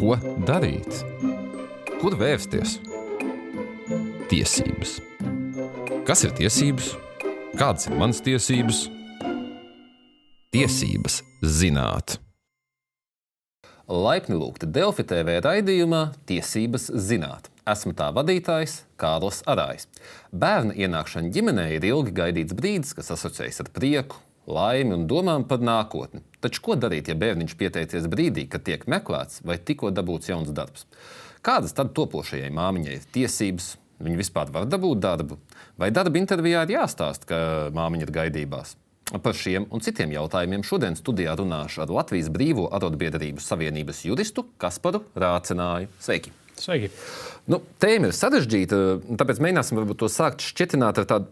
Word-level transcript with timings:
Ko 0.00 0.14
darīt? 0.48 1.02
Kur 2.00 2.14
vērsties? 2.16 2.78
Tiesības. 4.30 4.94
Kas 6.08 6.24
ir 6.24 6.32
tiesības? 6.38 6.94
Kādas 7.52 7.84
ir 7.90 7.98
manas 8.00 8.22
tiesības? 8.24 8.86
Tiesības 10.56 11.18
zināt. 11.44 12.16
Laipni 13.92 14.40
lūgti 14.40 14.70
Delfi 14.72 15.04
TV 15.04 15.36
raidījumā 15.44 16.06
Tiesības 16.24 16.88
zināt. 16.96 17.52
Esmu 17.68 17.92
tā 17.92 18.08
vadītājs 18.16 18.86
Kārlis 18.96 19.42
Arājs. 19.44 19.84
Bērna 20.32 20.80
ienākšana 20.80 21.28
ģimenē 21.36 21.68
ir 21.76 21.90
ilgi 21.92 22.16
gaidīts 22.16 22.56
brīdis, 22.56 22.96
kas 22.96 23.12
asociējas 23.18 23.66
ar 23.66 23.72
prieku, 23.76 24.16
laimi 24.52 24.96
un 24.96 25.06
domām 25.10 25.46
par 25.48 25.62
nākotni. 25.64 26.22
Taču 26.40 26.62
ko 26.64 26.76
darīt, 26.80 27.10
ja 27.10 27.16
bērniņš 27.18 27.56
pieteicies 27.60 28.08
brīdī, 28.10 28.46
kad 28.50 28.64
tiek 28.66 28.86
meklēts 28.90 29.44
vai 29.46 29.58
tikko 29.58 29.92
dabūts 29.94 30.32
jauns 30.32 30.52
darbs? 30.56 30.86
Kādas 31.44 31.76
tad 31.76 31.94
topošajai 31.96 32.50
māmiņai 32.52 32.96
ir 32.98 33.08
tiesības? 33.14 33.74
Viņa 34.00 34.16
vispār 34.16 34.52
var 34.52 34.68
dabūt 34.68 35.00
darbu, 35.02 35.36
vai 35.80 35.90
darba 35.92 36.16
intervijā 36.16 36.62
ir 36.64 36.78
jāstāsta, 36.78 37.28
ka 37.28 37.40
māmiņa 37.76 38.06
ir 38.06 38.14
gaidībās? 38.16 38.76
Par 39.10 39.34
šiem 39.34 39.66
un 39.74 39.82
citiem 39.82 40.12
jautājumiem 40.14 40.62
šodien 40.64 40.96
studijā 40.96 41.34
runāšu 41.36 41.82
ar 41.82 41.90
Latvijas 41.90 42.30
Brīvo 42.32 42.68
arotbiedrību 42.76 43.42
savienības 43.42 44.04
juristu 44.06 44.46
Kasparu 44.62 45.02
Rācināju. 45.18 45.90
Sveiki! 46.00 46.32
Sveiki. 46.60 46.92
Nu, 47.50 47.58
tēma 47.82 48.10
ir 48.10 48.16
sarežģīta, 48.16 48.78
tāpēc 49.18 49.40
mēģināsim 49.42 49.80
to 49.98 50.08
sākt 50.12 50.44
šķietināt 50.44 51.00
ar 51.02 51.08
tādu 51.08 51.30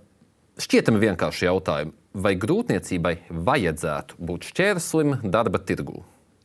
šķietami 0.59 1.03
vienkāršu 1.05 1.47
jautājumu. 1.47 1.95
Vai 2.19 2.33
grūtniecībai 2.35 3.13
vajadzētu 3.31 4.17
būt 4.19 4.49
šķērslim 4.51 5.19
darba 5.31 5.61
tirgū? 5.63 6.01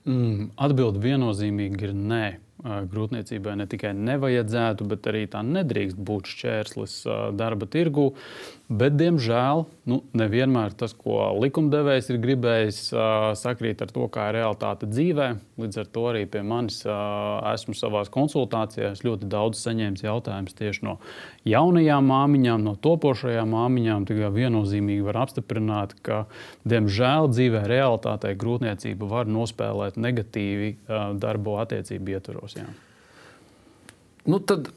Mm, 0.06 0.52
Atbilde 0.62 1.02
viennozīmīgi 1.02 1.88
ir 1.88 1.94
nē. 1.98 2.26
Grūtniecībai 2.64 3.58
ne 3.60 3.66
tikai 3.68 3.92
nevajadzētu, 3.98 4.86
bet 4.88 5.08
arī 5.12 5.26
tā 5.28 5.42
nedrīkst 5.44 5.98
būt 6.00 6.30
šķērslis 6.32 6.94
darba 7.36 7.68
tirgū. 7.68 8.14
Bet, 8.74 8.96
diemžēl, 8.98 9.66
nu, 9.92 9.98
nevienmēr 10.18 10.72
tas, 10.80 10.94
ko 10.96 11.28
likumdevējs 11.44 12.08
ir 12.10 12.22
gribējis, 12.24 12.78
sakrīt 13.38 13.84
ar 13.84 13.92
to, 13.94 14.08
kā 14.10 14.30
ir 14.32 14.38
realitāte 14.40 14.88
dzīvē. 14.88 15.28
Līdz 15.60 15.82
ar 15.84 15.90
to 15.94 16.06
arī 16.10 16.24
pie 16.32 16.42
manis 16.48 16.80
esmu 16.88 17.76
savā 17.78 18.06
konsultācijās 18.10 19.04
ļoti 19.06 19.28
daudz 19.30 19.60
saņēmis 19.68 20.06
jautājumus 20.08 20.56
tieši 20.58 20.88
no 20.88 20.96
jaunajām 21.46 22.08
māmiņām, 22.10 22.64
no 22.64 22.74
topošajām 22.80 23.52
māmiņām. 23.54 24.08
Tikai 24.10 24.32
viennozīmīgi 24.40 25.06
var 25.06 25.22
apstiprināt, 25.28 25.98
ka, 26.02 26.24
diemžēl, 26.64 27.30
dzīvē 27.36 27.68
realitātē 27.70 28.34
grūtniecība 28.40 29.12
var 29.12 29.30
nospēlēt 29.30 30.00
negatīvi 30.00 30.78
darbu 31.20 31.60
attiecību 31.68 32.16
ietvaros. 32.16 32.53
Jā. 32.58 32.68
Nu, 34.30 34.40
tad 34.40 34.70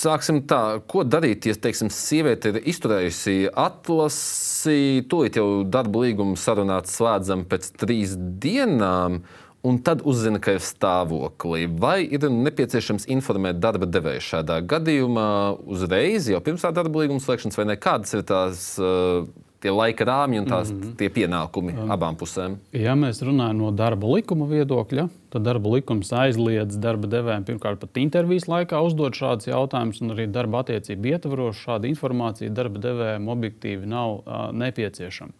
sāksim 0.00 0.40
tā, 0.48 0.80
ko 0.88 1.04
darīt, 1.04 1.48
ja 1.50 1.56
teiksim, 1.58 1.90
sieviete 1.92 2.54
ir 2.54 2.62
izturējusi 2.72 3.50
atlasi, 3.58 5.04
tūlīt 5.10 5.40
jau 5.40 5.62
darba 5.68 6.06
līgumu 6.06 6.38
sarunāts 6.40 6.96
slēdzam 6.98 7.46
pēc 7.50 7.72
trīs 7.80 8.16
dienām. 8.16 9.22
Un 9.60 9.76
tad 9.84 10.00
uzzina, 10.08 10.38
ka 10.40 10.54
ir 10.56 10.62
stāvoklī. 10.64 11.66
Vai 11.68 11.98
ir 12.08 12.22
nepieciešams 12.32 13.04
informēt 13.12 13.58
darba 13.60 13.84
devēju 13.84 14.22
šādā 14.24 14.56
gadījumā 14.64 15.26
uzreiz, 15.68 16.30
jau 16.32 16.40
pirms 16.40 16.64
tā 16.64 16.70
darba 16.72 17.02
līguma 17.02 17.20
slēgšanas, 17.20 17.58
vai 17.60 17.66
ne? 17.68 17.76
Kādas 17.76 18.16
ir 18.16 18.24
tās 18.24 18.62
uh, 18.80 19.28
tie 19.60 19.74
laika 19.74 20.06
rāmji 20.08 20.40
un 20.40 20.48
tās, 20.48 20.72
mm 20.72 20.80
-hmm. 20.80 20.94
tie 20.96 21.10
pienākumi 21.12 21.76
um, 21.76 21.92
abām 21.92 22.16
pusēm? 22.16 22.56
Ja 22.72 22.96
mēs 22.96 23.20
runājam 23.20 23.60
no 23.60 23.70
darba 23.70 24.08
likuma 24.16 24.48
viedokļa, 24.48 25.08
tad 25.30 25.44
darba 25.46 25.70
likums 25.76 26.10
aizliedz 26.16 26.78
darba 26.82 27.08
devējiem 27.10 27.46
pirmkārt 27.48 27.80
pat 27.82 28.00
intervijas 28.02 28.48
laikā 28.50 28.80
uzdot 28.86 29.16
šādus 29.18 29.50
jautājumus, 29.50 30.02
un 30.04 30.14
arī 30.14 30.26
darba 30.30 30.64
attiecību 30.64 31.12
ietvaros 31.14 31.60
šāda 31.62 31.90
informācija 31.90 32.52
darba 32.54 32.82
devējiem 32.82 33.28
objektīvi 33.34 33.90
nav 33.90 34.16
uh, 34.18 34.40
nepieciešama. 34.56 35.34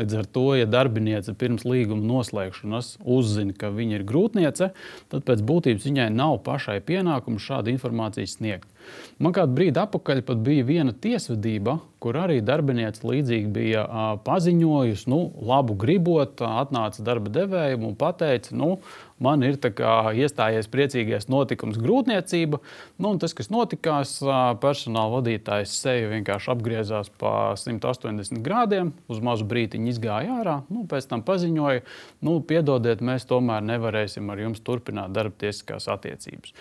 Līdz 0.00 0.20
ar 0.20 0.30
to, 0.36 0.46
ja 0.58 0.68
darbiniece 0.70 1.36
pirms 1.38 1.66
līguma 1.68 2.06
noslēgšanas 2.08 2.94
uzzina, 3.04 3.56
ka 3.58 3.72
viņa 3.74 4.00
ir 4.00 4.06
grūtniece, 4.08 4.70
tad 5.12 5.26
pēc 5.28 5.44
būtības 5.46 5.88
viņai 5.90 6.10
nav 6.14 6.40
pašai 6.46 6.80
pienākums 6.84 7.44
šādu 7.44 7.74
informāciju 7.74 8.30
sniegt. 8.30 8.70
Man 9.22 9.32
kādu 9.36 9.54
brīdi 9.56 9.80
atpakaļ 9.80 10.22
bija 10.44 10.64
viena 10.66 10.92
tiesvedība, 10.92 11.78
kur 12.02 12.18
arī 12.20 12.40
darbiniece 12.44 13.04
līdzīgi 13.06 13.48
bija 13.54 13.84
paziņojusi, 14.26 15.08
nu, 15.08 15.20
labu 15.48 15.76
gribot, 15.80 16.42
atnāca 16.44 17.04
darba 17.06 17.32
devējiem 17.32 17.86
un 17.88 17.96
teica, 17.96 18.52
nu, 18.56 18.74
man 19.22 19.44
ir 19.46 19.58
iestājies 19.58 20.68
priecīgais 20.70 21.28
notikums 21.30 21.78
grūtniecība. 21.80 22.60
Nu, 23.02 23.14
tas, 23.20 23.34
kas 23.36 23.50
notikās, 23.52 24.16
personāla 24.62 25.18
vadītājs 25.18 25.76
seju 25.84 26.10
vienkārši 26.14 26.52
apgriezās 26.54 27.10
pa 27.20 27.54
180 27.60 28.42
grādiem, 28.44 28.92
uz 29.08 29.22
mazu 29.24 29.46
brīdiņu 29.50 29.92
izgāja 29.94 30.40
ārā, 30.40 30.58
nu, 30.72 30.84
pēc 30.90 31.08
tam 31.10 31.24
paziņoja, 31.26 31.86
nu, 32.26 32.36
piedodiet, 32.44 33.04
mēs 33.04 33.28
tomēr 33.30 33.64
nevarēsim 33.64 34.30
ar 34.32 34.44
jums 34.46 34.62
turpināt 34.64 35.14
darba 35.14 35.36
tiesiskās 35.44 35.88
attiecības. 35.94 36.54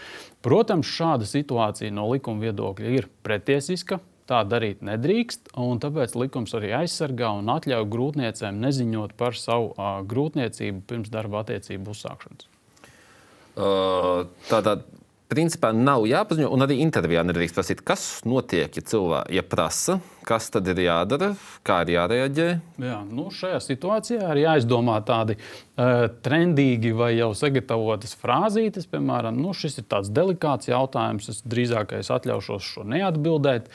Protams, 0.44 0.90
šāda 0.90 1.28
situācija 1.30 1.94
no 1.94 2.10
likuma 2.12 2.50
viedokļa 2.50 2.98
ir 2.98 3.10
pretiesiska. 3.26 4.02
Tā 4.30 4.40
darīt 4.48 4.80
nedrīkst, 4.88 5.52
un 5.60 5.82
tāpēc 5.84 6.14
likums 6.16 6.54
arī 6.56 6.72
aizsargā 6.78 7.34
un 7.42 7.52
atļauj 7.52 7.90
grūtniecēm 7.92 8.62
neziņot 8.64 9.18
par 9.20 9.36
savu 9.36 9.74
uh, 9.74 9.98
grūtniecību 10.08 10.86
pirms 10.88 11.12
darba 11.12 11.42
attiecību 11.44 11.92
uzsākšanas. 11.92 12.48
Uh, 13.54 14.24
Tātad, 14.48 14.86
principā, 15.28 15.74
nav 15.76 16.08
jāpaziņo, 16.08 16.48
un 16.56 16.64
arī 16.64 16.80
intervijā 16.86 17.26
nedrīkst 17.28 17.60
prasīt, 17.60 17.84
kas 17.84 18.06
notiek, 18.24 18.72
ja 18.72 18.86
cilvēki 18.94 19.36
ja 19.36 19.44
prasa, 19.44 20.00
kas 20.26 20.50
tad 20.54 20.68
ir 20.72 20.80
jādara, 20.86 21.34
kā 21.66 21.82
ir 21.84 21.94
jārēģē. 21.98 22.48
Jā, 22.84 23.00
nu 23.08 23.28
šajā 23.34 23.60
situācijā 23.64 24.30
ir 24.34 24.42
jāizdomā 24.44 24.96
tādi 25.06 25.36
uh, 25.38 26.08
trendīgi 26.26 26.94
vai 26.98 27.12
jau 27.18 27.32
sagatavotas 27.38 28.16
frāzītes. 28.22 28.88
Piemēram, 28.92 29.38
nu, 29.40 29.54
šis 29.58 29.82
ir 29.82 29.88
tāds 29.92 30.12
delikāts 30.14 30.72
jautājums. 30.72 31.30
Es 31.34 31.42
drīzāk 31.48 31.96
es 32.00 32.12
atļaušos 32.14 32.70
šo 32.76 32.86
neatbildēt. 32.94 33.70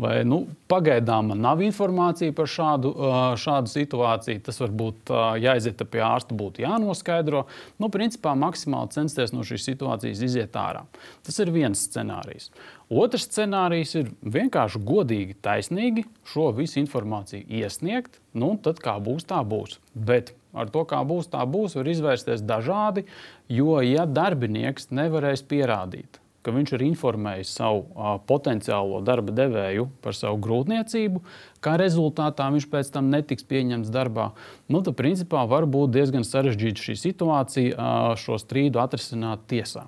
Vai, 0.00 0.16
nu, 0.28 0.44
pagaidām 0.70 1.32
man 1.32 1.42
nav 1.44 1.64
informācija 1.64 2.34
par 2.36 2.50
šādu, 2.50 2.94
uh, 2.94 3.18
šādu 3.40 3.72
situāciju. 3.72 4.44
Tas 4.44 4.60
varbūt 4.62 5.14
uh, 5.14 5.24
jāiziet 5.40 5.82
pie 5.90 6.04
ārsta, 6.04 6.36
būtu 6.36 6.64
jānoskaidro. 6.66 7.46
Nu, 7.82 7.90
principā 7.92 8.36
maksimāli 8.38 8.94
censties 8.96 9.34
no 9.34 9.44
šīs 9.46 9.68
situācijas 9.72 10.24
iziet 10.24 10.56
ārā. 10.60 10.84
Tas 11.24 11.40
ir 11.42 11.52
viens 11.54 11.88
scenārijs. 11.88 12.50
Otrs 12.94 13.24
scenārijs 13.26 13.96
ir 13.98 14.10
vienkārši 14.22 14.78
godīgi, 14.86 15.34
taisnīgi 15.42 16.04
šo 16.30 16.52
visu 16.54 16.78
informāciju 16.78 17.42
iesniegt. 17.58 18.20
Nu, 18.38 18.52
tad 18.62 18.78
kā 18.84 18.94
būs, 19.02 19.26
tā 19.26 19.40
būs. 19.42 19.80
Bet 19.94 20.30
ar 20.54 20.70
to, 20.70 20.84
kā 20.86 21.00
būs, 21.06 21.26
tā 21.32 21.42
būs, 21.50 21.74
var 21.74 21.90
izvērsties 21.90 22.44
dažādi. 22.46 23.06
Jo, 23.50 23.80
ja 23.82 24.06
darbinieks 24.06 24.92
nevarēs 24.94 25.42
pierādīt, 25.50 26.20
ka 26.46 26.54
viņš 26.54 26.76
ir 26.76 26.86
informējis 26.86 27.56
savu 27.58 27.82
uh, 27.82 28.14
potenciālo 28.30 29.02
darba 29.02 29.34
devēju 29.42 29.88
par 30.04 30.14
savu 30.14 30.38
grūtniecību, 30.46 31.24
kā 31.64 31.78
rezultātā 31.80 32.50
viņš 32.52 32.68
pēc 32.72 32.90
tam 32.94 33.08
netiks 33.12 33.46
pieņemts 33.48 33.92
darbā, 33.94 34.30
nu, 34.68 34.82
tad 34.84 34.98
principā 34.98 35.44
var 35.48 35.66
būt 35.70 35.94
diezgan 35.96 36.26
sarežģīta 36.28 36.84
šī 36.88 36.96
situācija 37.00 37.90
šo 38.20 38.38
strīdu 38.42 38.82
atrisināt 38.82 39.46
tiesā. 39.50 39.86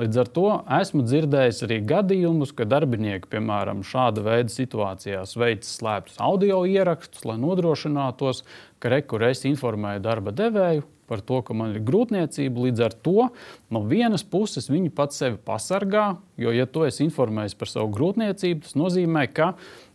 Līdz 0.00 0.20
ar 0.22 0.32
to 0.34 0.48
esmu 0.78 1.04
dzirdējis 1.06 1.64
arī 1.66 1.80
gadījumus, 1.92 2.54
ka 2.56 2.68
darbinieki, 2.68 3.30
piemēram, 3.32 3.84
šāda 3.86 4.24
veida 4.24 4.54
situācijās 4.54 5.34
veic 5.38 5.66
slēptus 5.68 6.20
audio 6.22 6.62
ierakstus, 6.68 7.26
lai 7.28 7.38
nodrošinātos, 7.42 8.44
ka 8.78 8.94
rekurēs 8.94 9.44
informēja 9.50 10.04
darba 10.04 10.34
devēju 10.34 10.86
par 11.08 11.22
to, 11.24 11.40
ka 11.42 11.56
man 11.56 11.72
ir 11.72 11.82
grūtniecība. 11.88 12.68
Līdz 12.68 12.84
ar 12.84 12.94
to 12.94 13.28
no 13.72 13.82
vienas 13.88 14.24
puses 14.28 14.68
viņi 14.70 14.92
pats 14.94 15.22
sevi 15.22 15.40
pasargā, 15.40 16.18
jo, 16.40 16.52
ja 16.54 16.68
tu 16.68 16.84
esi 16.86 17.06
informējis 17.06 17.56
par 17.58 17.72
savu 17.72 17.90
grūtniecību, 17.96 18.66
tas 18.66 18.76
nozīmē, 18.78 19.24
ka 19.32 19.54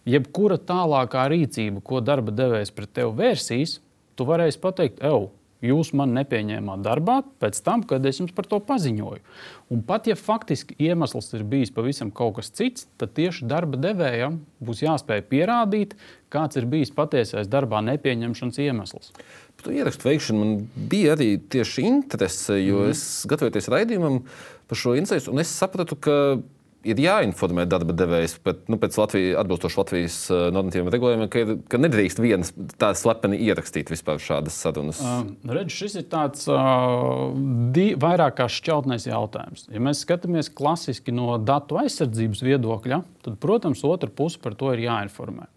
jebkura 0.10 0.60
tālākā 0.60 1.28
rīcība, 1.32 1.84
ko 1.86 2.02
darba 2.04 2.34
devējs 2.36 2.74
pret 2.76 2.92
tevi 3.00 3.16
vērsīs, 3.22 3.80
tu 4.18 4.28
varēsi 4.28 4.62
pateikt, 4.62 5.02
ej, 5.06 5.30
jūs 5.64 5.94
man 5.96 6.14
nepieņēmāt 6.18 6.84
darbā 6.84 7.22
pēc 7.42 7.60
tam, 7.64 7.84
kad 7.88 8.04
es 8.06 8.20
jums 8.20 8.34
par 8.36 8.48
to 8.50 8.60
paziņoju. 8.64 9.22
Un 9.74 9.84
pat 9.88 10.10
ja 10.10 10.18
faktiski 10.20 10.76
iemesls 10.90 11.32
ir 11.38 11.46
bijis 11.48 11.72
pavisam 11.74 12.12
kaut 12.12 12.36
kas 12.40 12.52
cits, 12.52 12.88
tad 13.00 13.14
tieši 13.18 13.48
darba 13.50 13.80
devējam 13.80 14.42
būs 14.64 14.84
jāspēj 14.84 15.24
pierādīt, 15.32 15.96
kāds 16.34 16.60
ir 16.60 16.68
bijis 16.70 16.92
patiesais 16.96 17.50
darbā 17.52 17.80
nepieņemšanas 17.86 18.60
iemesls. 18.66 19.14
Par 19.56 19.70
to 19.70 19.76
ierakstu 19.76 20.10
veikšanu 20.10 20.44
man 20.44 20.56
bija 20.76 21.16
arī 21.16 21.38
tieši 21.40 21.88
interese, 21.88 22.58
jo 22.60 22.84
mm. 22.84 22.96
es 22.96 23.06
gatavojoties 23.30 23.72
raidījumam 23.72 24.24
par 24.68 24.80
šo 24.80 24.98
iniciatīvu, 25.00 25.36
un 25.36 25.44
es 25.44 25.54
sapratu, 25.54 25.96
ka 25.96 26.18
ir 26.88 27.00
jāinformē 27.00 27.66
darba 27.70 27.96
devējs, 27.96 28.36
bet 28.46 28.68
nu, 28.72 28.78
pēc 28.82 28.98
Latvijas, 29.00 29.38
atbilstoši 29.42 29.80
Latvijas 29.80 30.18
uh, 30.32 30.44
normatīviem 30.56 30.92
regulējumiem, 30.94 31.32
ka, 31.32 31.44
ir, 31.44 31.56
ka 31.72 31.80
nedrīkst 31.82 32.22
vienas 32.24 32.54
tā 32.82 32.92
slepeni 32.98 33.40
ierakstīt 33.48 33.92
vispār 33.94 34.22
šādas 34.24 34.58
sarunas. 34.66 35.02
Uh, 35.04 35.34
redz, 35.56 35.76
šis 35.76 35.98
ir 36.02 36.08
tāds 36.12 36.46
uh, 36.52 37.32
di, 37.76 37.92
vairāk 38.00 38.38
kā 38.42 38.50
šķautnēs 38.52 39.08
jautājums. 39.10 39.68
Ja 39.74 39.84
mēs 39.84 40.04
skatāmies 40.06 40.52
klasiski 40.54 41.16
no 41.16 41.38
datu 41.42 41.80
aizsardzības 41.82 42.44
viedokļa, 42.46 43.04
tad, 43.26 43.40
protams, 43.44 43.84
otra 43.88 44.12
puse 44.12 44.42
par 44.44 44.58
to 44.60 44.74
ir 44.76 44.86
jāinformē. 44.88 45.50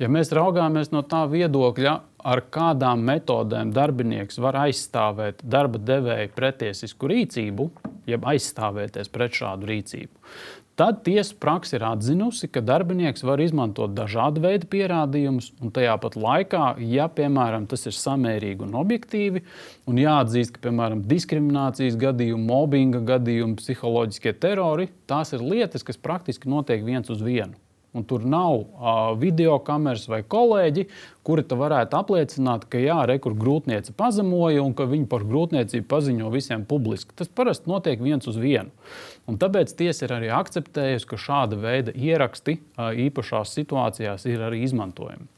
Ja 0.00 0.08
mēs 0.10 0.32
raugāmies 0.34 0.90
no 0.90 1.04
tā 1.06 1.22
viedokļa, 1.30 1.92
ar 2.26 2.42
kādām 2.54 3.02
metodēm 3.06 3.72
darbinieks 3.74 4.40
var 4.42 4.58
aizstāvēt 4.64 5.42
darba 5.42 5.78
devēja 5.82 6.30
pretiesisku 6.34 7.10
rīcību, 7.10 7.68
jeb 8.10 8.26
aizstāvēties 8.32 9.10
pret 9.12 9.38
šādu 9.38 9.68
rīcību, 9.70 10.32
Tad 10.76 11.02
tiesa 11.04 11.34
praksa 11.36 11.76
ir 11.76 11.82
atzinusi, 11.84 12.48
ka 12.48 12.62
darbinieks 12.64 13.24
var 13.28 13.42
izmantot 13.44 13.92
dažādu 13.92 14.40
veidu 14.40 14.68
pierādījumus, 14.72 15.50
un 15.60 15.72
tajā 15.74 15.98
pat 16.00 16.16
laikā, 16.16 16.62
ja 16.88 17.10
piemēram, 17.12 17.66
tas 17.68 17.84
ir 17.90 17.96
samērīgi 17.96 18.64
un 18.64 18.78
objektīvi, 18.80 19.44
un 19.92 20.00
jāatzīst, 20.00 20.54
ka 20.56 20.64
piemēram 20.68 21.04
diskriminācijas 21.10 21.98
gadījumi, 22.00 22.48
mobbinga 22.48 23.02
gadījumi, 23.12 23.58
psiholoģiskie 23.60 24.32
terori, 24.40 24.88
tās 25.10 25.36
ir 25.36 25.44
lietas, 25.44 25.84
kas 25.84 26.00
praktiski 26.00 26.48
notiek 26.48 26.80
viens 26.88 27.12
uz 27.12 27.20
vienu. 27.20 27.61
Un 27.92 28.06
tur 28.08 28.22
nav 28.24 28.54
uh, 28.56 29.00
video 29.20 29.58
kameras 29.60 30.06
vai 30.08 30.22
kolēģi, 30.24 30.86
kuri 31.26 31.44
varētu 31.44 31.98
apliecināt, 31.98 32.64
ka 32.72 32.80
jā, 32.80 32.96
rekur 33.08 33.34
grūtniece 33.36 33.92
pazemoja 33.96 34.62
un 34.64 34.72
ka 34.72 34.86
viņi 34.88 35.04
par 35.10 35.26
grūtniecību 35.28 35.84
paziņo 35.90 36.30
visiem 36.32 36.64
publiski. 36.64 37.12
Tas 37.18 37.28
parasti 37.28 37.68
notiek 37.68 38.00
viens 38.00 38.24
uz 38.30 38.40
vienu. 38.40 38.72
Un 39.28 39.36
tāpēc 39.36 39.76
tiesa 39.76 40.06
ir 40.06 40.16
arī 40.16 40.32
akceptējusi, 40.32 41.10
ka 41.10 41.20
šāda 41.20 41.60
veida 41.60 41.92
ieraksti 41.92 42.56
uh, 42.56 42.90
īpašās 43.10 43.52
situācijās 43.60 44.24
ir 44.32 44.48
arī 44.48 44.64
izmantojami. 44.64 45.28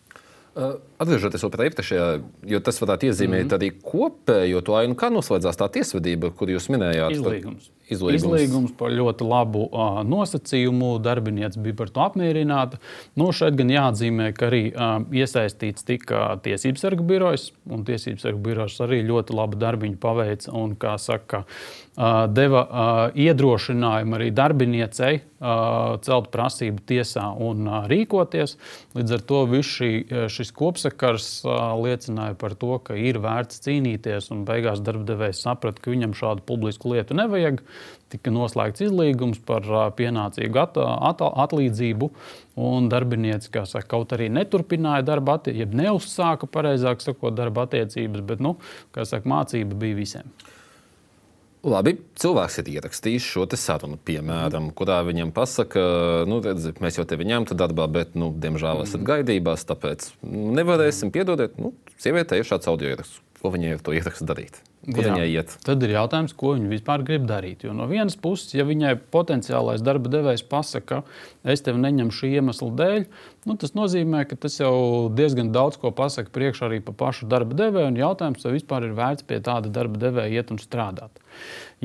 Atgriežoties 0.54 1.42
pie 1.50 1.66
iepriekšējā, 1.66 2.10
jo 2.46 2.58
tas 2.62 2.76
varētu 2.78 3.08
iezīmēt 3.08 3.42
mm 3.42 3.48
-hmm. 3.48 3.56
arī 3.56 3.70
kopējo 3.82 4.60
to 4.62 4.76
ainu, 4.78 4.94
kā 4.94 5.10
noslēdzās 5.10 5.58
tā 5.58 5.66
tiesvedība, 5.66 6.30
kur 6.30 6.52
jūs 6.54 6.70
minējāt. 6.70 7.18
Izlīgums. 7.18 7.73
Izlīgums. 7.92 8.22
Izlīgums 8.22 8.72
par 8.78 8.92
ļoti 8.96 9.26
labu 9.28 9.66
uh, 9.66 9.98
nosacījumu. 10.08 10.94
Darbinieks 11.04 11.58
bija 11.60 11.76
par 11.82 11.92
to 11.92 12.04
apmierināta. 12.06 12.80
Nu, 13.20 13.28
šeit 13.36 13.58
gan 13.58 13.72
jāatzīmē, 13.72 14.30
ka 14.36 14.48
arī 14.48 14.62
uh, 14.72 14.96
iesaistīts 15.12 15.84
tika 15.84 16.26
tiesības 16.44 16.86
sargu 16.86 17.04
birojas, 17.08 17.50
un 17.68 17.84
tiesības 17.84 18.24
sargu 18.24 18.40
birojas 18.46 18.80
arī 18.86 19.02
ļoti 19.04 19.36
labu 19.36 19.60
darbiņu 19.60 20.00
paveica 20.00 20.54
un, 20.56 20.72
kā 20.80 20.96
saka, 21.02 21.44
deva 21.94 22.64
iedrošinājumu 23.14 24.16
arī 24.18 24.30
darbiniecei 24.34 25.20
celt 26.04 26.30
prasību 26.32 26.82
tiesā 26.88 27.26
un 27.46 27.68
rīkoties. 27.90 28.56
Līdz 28.96 29.16
ar 29.16 29.24
to 29.28 29.42
šī, 29.68 29.90
šis 30.32 30.50
kopsakars 30.56 31.28
liecināja 31.84 32.34
par 32.40 32.56
to, 32.58 32.78
ka 32.82 32.96
ir 32.98 33.20
vērts 33.22 33.62
cīnīties, 33.66 34.30
un 34.34 34.46
beigās 34.48 34.82
darbdevējs 34.84 35.44
saprata, 35.44 35.82
ka 35.84 35.92
viņam 35.92 36.16
šādu 36.18 36.46
publisku 36.48 36.94
lietu 36.94 37.18
nevajag 37.18 37.62
tika 38.14 38.32
noslēgts 38.34 38.84
izlīgums 38.86 39.40
par 39.46 39.66
pienācīgu 39.98 40.60
at, 40.62 40.78
at, 40.78 41.22
atlīdzību. 41.46 42.10
Un 42.64 42.86
darbinieci, 42.90 43.50
kā 43.54 43.64
saka, 43.66 43.88
kaut 43.96 44.14
arī 44.14 44.28
neturpināja 44.30 45.02
darba 45.06 45.40
attiecības, 45.40 45.78
neuzsāka, 45.80 46.46
pareizāk 46.46 47.02
sakot, 47.02 47.34
darba 47.34 47.66
attiecības, 47.66 48.22
bet, 48.28 48.44
nu, 48.44 48.54
kā 48.94 49.06
saka, 49.08 49.26
mācība 49.30 49.74
bija 49.80 49.98
visiem. 49.98 50.30
Labi, 51.64 51.94
cilvēks 52.20 52.58
ir 52.60 52.66
ierakstījis 52.74 53.24
šo 53.24 53.44
sarunu, 53.56 53.96
piemēram, 54.04 54.68
kurā 54.76 54.98
viņam 55.06 55.30
pasaka, 55.32 55.80
nu, 56.28 56.42
redz, 56.44 56.66
mēs 56.84 56.98
jau 56.98 57.06
tevi 57.08 57.24
ņemtu 57.30 57.56
darbā, 57.56 57.86
bet, 57.88 58.12
nu, 58.20 58.28
diemžēl, 58.36 58.82
esat 58.84 59.00
mm. 59.00 59.06
gaidībās, 59.08 59.64
tāpēc 59.70 60.10
nevarēsim 60.28 61.12
piedodēt. 61.14 61.56
Nu, 61.56 61.72
sievietei 61.96 62.42
ir 62.42 62.48
šāds 62.50 62.68
audio 62.68 62.92
ieraksts. 62.92 63.22
Ko 63.44 63.50
viņai 63.52 63.74
ar 63.76 63.82
to 63.84 63.92
ierakstu 63.92 64.24
darīt? 64.24 64.62
Kur 64.84 65.04
viņai 65.04 65.26
iet? 65.28 65.52
Tad 65.64 65.82
ir 65.84 65.94
jautājums, 65.94 66.32
ko 66.36 66.54
viņa 66.54 66.68
vispār 66.70 67.02
grib 67.04 67.26
darīt. 67.28 67.64
Jo 67.64 67.74
no 67.76 67.84
vienas 67.88 68.16
puses, 68.20 68.54
ja 68.56 68.64
viņai 68.64 68.94
potenciālais 69.12 69.84
darba 69.84 70.08
devējs 70.12 70.44
pasaka, 70.48 71.02
ka 71.04 71.52
es 71.52 71.64
tevi 71.64 71.80
neņemu 71.80 72.12
šī 72.12 72.30
iemesla 72.38 72.70
dēļ, 72.80 73.04
nu, 73.48 73.56
tas 73.60 73.76
nozīmē, 73.76 74.24
ka 74.28 74.38
tas 74.40 74.56
jau 74.60 74.72
diezgan 75.12 75.52
daudz 75.52 75.76
ko 75.80 75.92
pasaka 75.92 76.32
priekšā 76.32 76.68
arī 76.70 76.80
par 76.84 76.96
pašu 77.00 77.28
darba 77.28 77.56
devēju. 77.60 77.92
Jautājums, 78.00 78.44
vai 78.48 78.56
vispār 78.56 78.88
ir 78.88 78.96
vērts 78.96 79.28
pie 79.28 79.40
tāda 79.44 79.72
darba 79.72 80.00
devēja 80.06 80.40
iet 80.40 80.52
un 80.52 80.60
strādāt. 80.60 81.20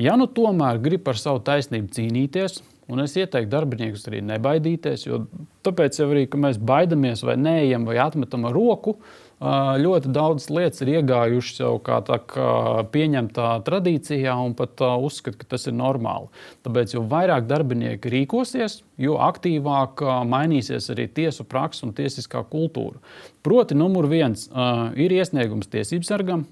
Ja 0.00 0.16
nu 0.20 0.28
tomēr 0.28 0.80
grib 0.80 1.04
par 1.04 1.20
savu 1.20 1.44
taisnību 1.44 1.92
cīnīties, 1.96 2.60
Un 2.90 3.04
es 3.04 3.14
ieteiktu 3.14 3.52
darbiniekus 3.52 4.08
arī 4.10 4.20
nebaidīties, 4.26 5.06
jo 5.06 5.24
tāpēc 5.66 6.00
jau 6.00 6.08
arī, 6.10 6.24
ka 6.30 6.40
mēs 6.42 6.58
baidamies 6.58 7.22
vai 7.22 7.36
neejam 7.38 7.84
vai 7.86 8.00
atmetam 8.02 8.48
roku, 8.50 8.96
ļoti 9.40 10.10
daudz 10.12 10.50
lietas 10.52 10.82
ir 10.84 10.90
iegājušas 10.98 11.62
jau 11.62 11.72
kā, 11.80 12.00
tā, 12.04 12.18
kā 12.28 12.82
pieņemtā 12.92 13.46
tradīcijā 13.64 14.34
un 14.36 14.52
pat 14.58 14.82
uzskata, 15.00 15.38
ka 15.40 15.48
tas 15.54 15.64
ir 15.70 15.78
normāli. 15.78 16.28
Tāpēc, 16.66 16.92
jo 16.98 17.06
vairāk 17.08 17.48
darbinieki 17.48 18.12
rīkosies, 18.12 18.82
jo 19.00 19.16
aktīvāk 19.22 20.04
mainīsies 20.28 20.90
arī 20.92 21.08
tiesu 21.08 21.46
praksa 21.48 21.86
un 21.86 21.96
tiesiskā 21.96 22.42
kultūra. 22.52 23.00
Proti, 23.46 23.78
numur 23.78 24.10
viens 24.10 24.50
ir 24.98 25.20
iesniegums 25.20 25.72
tiesības 25.72 26.12
sargam. 26.12 26.44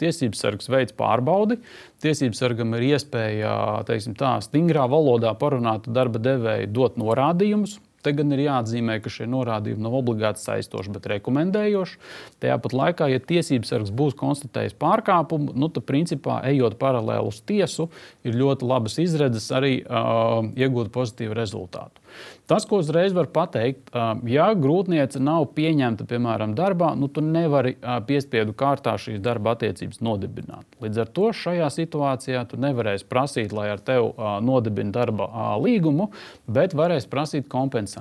Tiesības 0.00 0.42
sargs 0.44 0.70
veids 0.72 0.94
pārbaudi. 0.96 1.58
Tiesības 2.04 2.42
sargam 2.42 2.74
ir 2.76 2.86
iespēja 2.92 3.52
teiksim, 3.88 4.16
tā, 4.18 4.36
stingrā 4.44 4.84
valodā 4.92 5.32
parunāt 5.40 5.88
darba 5.88 6.20
devēju, 6.22 6.72
dot 6.76 6.98
norādījumus, 7.00 7.78
Te 8.06 8.12
gan 8.14 8.30
ir 8.36 8.44
jāatzīmē, 8.44 9.00
ka 9.02 9.10
šie 9.10 9.26
norādījumi 9.26 9.82
nav 9.82 9.96
obligāti 9.98 10.44
saistoši, 10.44 10.92
bet 10.94 11.08
rekomendējoši. 11.10 11.96
Tajā 12.44 12.58
pat 12.62 12.76
laikā, 12.78 13.08
ja 13.10 13.18
tiesības 13.18 13.72
sargs 13.72 13.90
būs 13.90 14.14
konstatējis 14.20 14.76
pārkāpumu, 14.78 15.56
nu, 15.58 15.66
tad, 15.66 15.82
principā, 15.90 16.38
ejot 16.46 16.78
paralēli 16.78 17.26
uz 17.26 17.40
tiesu, 17.42 17.88
ir 18.22 18.38
ļoti 18.38 18.70
labas 18.70 19.00
izredzes 19.02 19.50
arī 19.50 19.80
uh, 19.82 20.46
iegūt 20.54 20.94
pozitīvu 20.94 21.34
rezultātu. 21.34 22.06
Tas, 22.46 22.62
ko 22.64 22.78
uzreiz 22.78 23.10
var 23.10 23.26
pateikt, 23.34 23.90
ja 24.30 24.46
grūtniece 24.54 25.18
nav 25.18 25.48
pieņemta, 25.56 26.06
piemēram, 26.06 26.54
darbā, 26.56 26.92
nu, 26.94 27.08
tu 27.10 27.24
nevari 27.24 27.74
piespiedu 28.06 28.54
kārtā 28.56 28.94
šīs 29.02 29.18
darba 29.24 29.56
attiecības 29.56 29.98
nodibināt. 30.06 30.62
Līdz 30.82 31.02
ar 31.02 31.10
to 31.18 31.32
šajā 31.34 31.66
situācijā 31.74 32.44
tu 32.46 32.60
nevarēsi 32.62 33.08
prasīt, 33.10 33.54
lai 33.56 33.66
ar 33.74 33.82
tevi 33.82 34.12
nodibina 34.46 34.94
darba 34.94 35.26
līgumu, 35.58 36.12
bet 36.46 36.76
varēsi 36.78 37.10
prasīt 37.10 37.50
kompensāciju. 37.50 37.95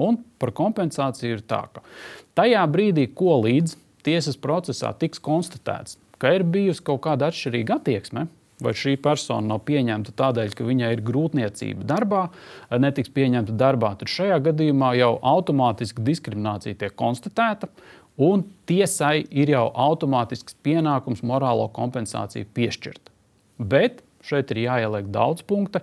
Un 0.00 0.20
par 0.42 0.54
kompensāciju 0.56 1.38
ir 1.38 1.46
tā, 1.48 1.64
ka 1.72 1.84
tajā 2.38 2.62
brīdī, 2.70 3.08
ko 3.14 3.40
līdz 3.44 3.76
tiesas 4.06 4.38
procesā 4.40 4.92
tiks 4.98 5.22
konstatēts, 5.22 5.98
ka 6.22 6.34
ir 6.36 6.46
bijusi 6.46 6.84
kaut 6.86 7.02
kāda 7.06 7.30
atšķirīga 7.30 7.80
attieksme 7.80 8.28
vai 8.62 8.74
šī 8.78 8.96
persona 9.02 9.54
nav 9.54 9.64
pieņemta 9.66 10.14
tādēļ, 10.18 10.54
ka 10.56 10.66
viņai 10.66 10.92
ir 10.94 11.02
grūtniecība 11.06 11.86
darbā, 11.88 12.22
netiks 12.82 13.12
pieņemta 13.14 13.56
darbā, 13.58 13.94
tad 13.98 14.12
šajā 14.12 14.38
gadījumā 14.48 14.92
jau 14.98 15.16
automātiski 15.32 16.04
diskriminācija 16.06 16.78
tiek 16.84 16.96
konstatēta. 16.98 17.70
Un 18.22 18.44
tiesai 18.68 19.24
ir 19.30 19.54
jau 19.54 19.66
automātisks 19.86 20.58
pienākums 20.64 21.24
morālo 21.24 21.64
kompensāciju 21.72 22.50
piešķirt. 22.54 23.08
Bet 23.58 24.02
šeit 24.26 24.52
ir 24.52 24.66
jāieliek 24.66 25.08
daudz 25.12 25.42
punktu, 25.48 25.80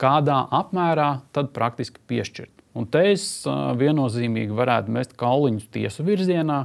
kādā 0.00 0.40
apmērā 0.56 1.10
tad 1.36 1.52
praktiski 1.56 2.00
piešķirt. 2.08 2.55
Un 2.76 2.84
te 2.92 3.00
es 3.14 3.22
viennozīmīgi 3.80 4.52
varētu 4.56 4.92
mest 4.92 5.14
kauliņus 5.16 5.70
tiesu 5.72 6.04
virzienā, 6.04 6.58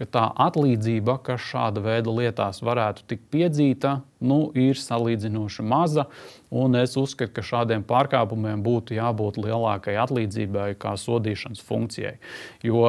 ka 0.00 0.06
tā 0.08 0.24
atlīdzība, 0.46 1.18
kas 1.26 1.44
šāda 1.50 1.82
veida 1.84 2.14
lietās 2.14 2.62
varētu 2.64 3.04
tikt 3.10 3.26
piedzīta, 3.34 3.98
nu, 4.24 4.38
ir 4.58 4.78
salīdzinoši 4.78 5.64
maza. 5.66 6.06
Un 6.48 6.78
es 6.78 6.94
uzskatu, 6.96 7.34
ka 7.36 7.44
šādiem 7.44 7.82
pārkāpumiem 7.84 8.62
būtu 8.64 8.96
jābūt 8.96 9.36
lielākai 9.42 9.98
atlīdzībai, 10.00 10.70
kā 10.80 10.94
sodīšanas 10.96 11.60
funkcijai. 11.68 12.14
Jo 12.64 12.82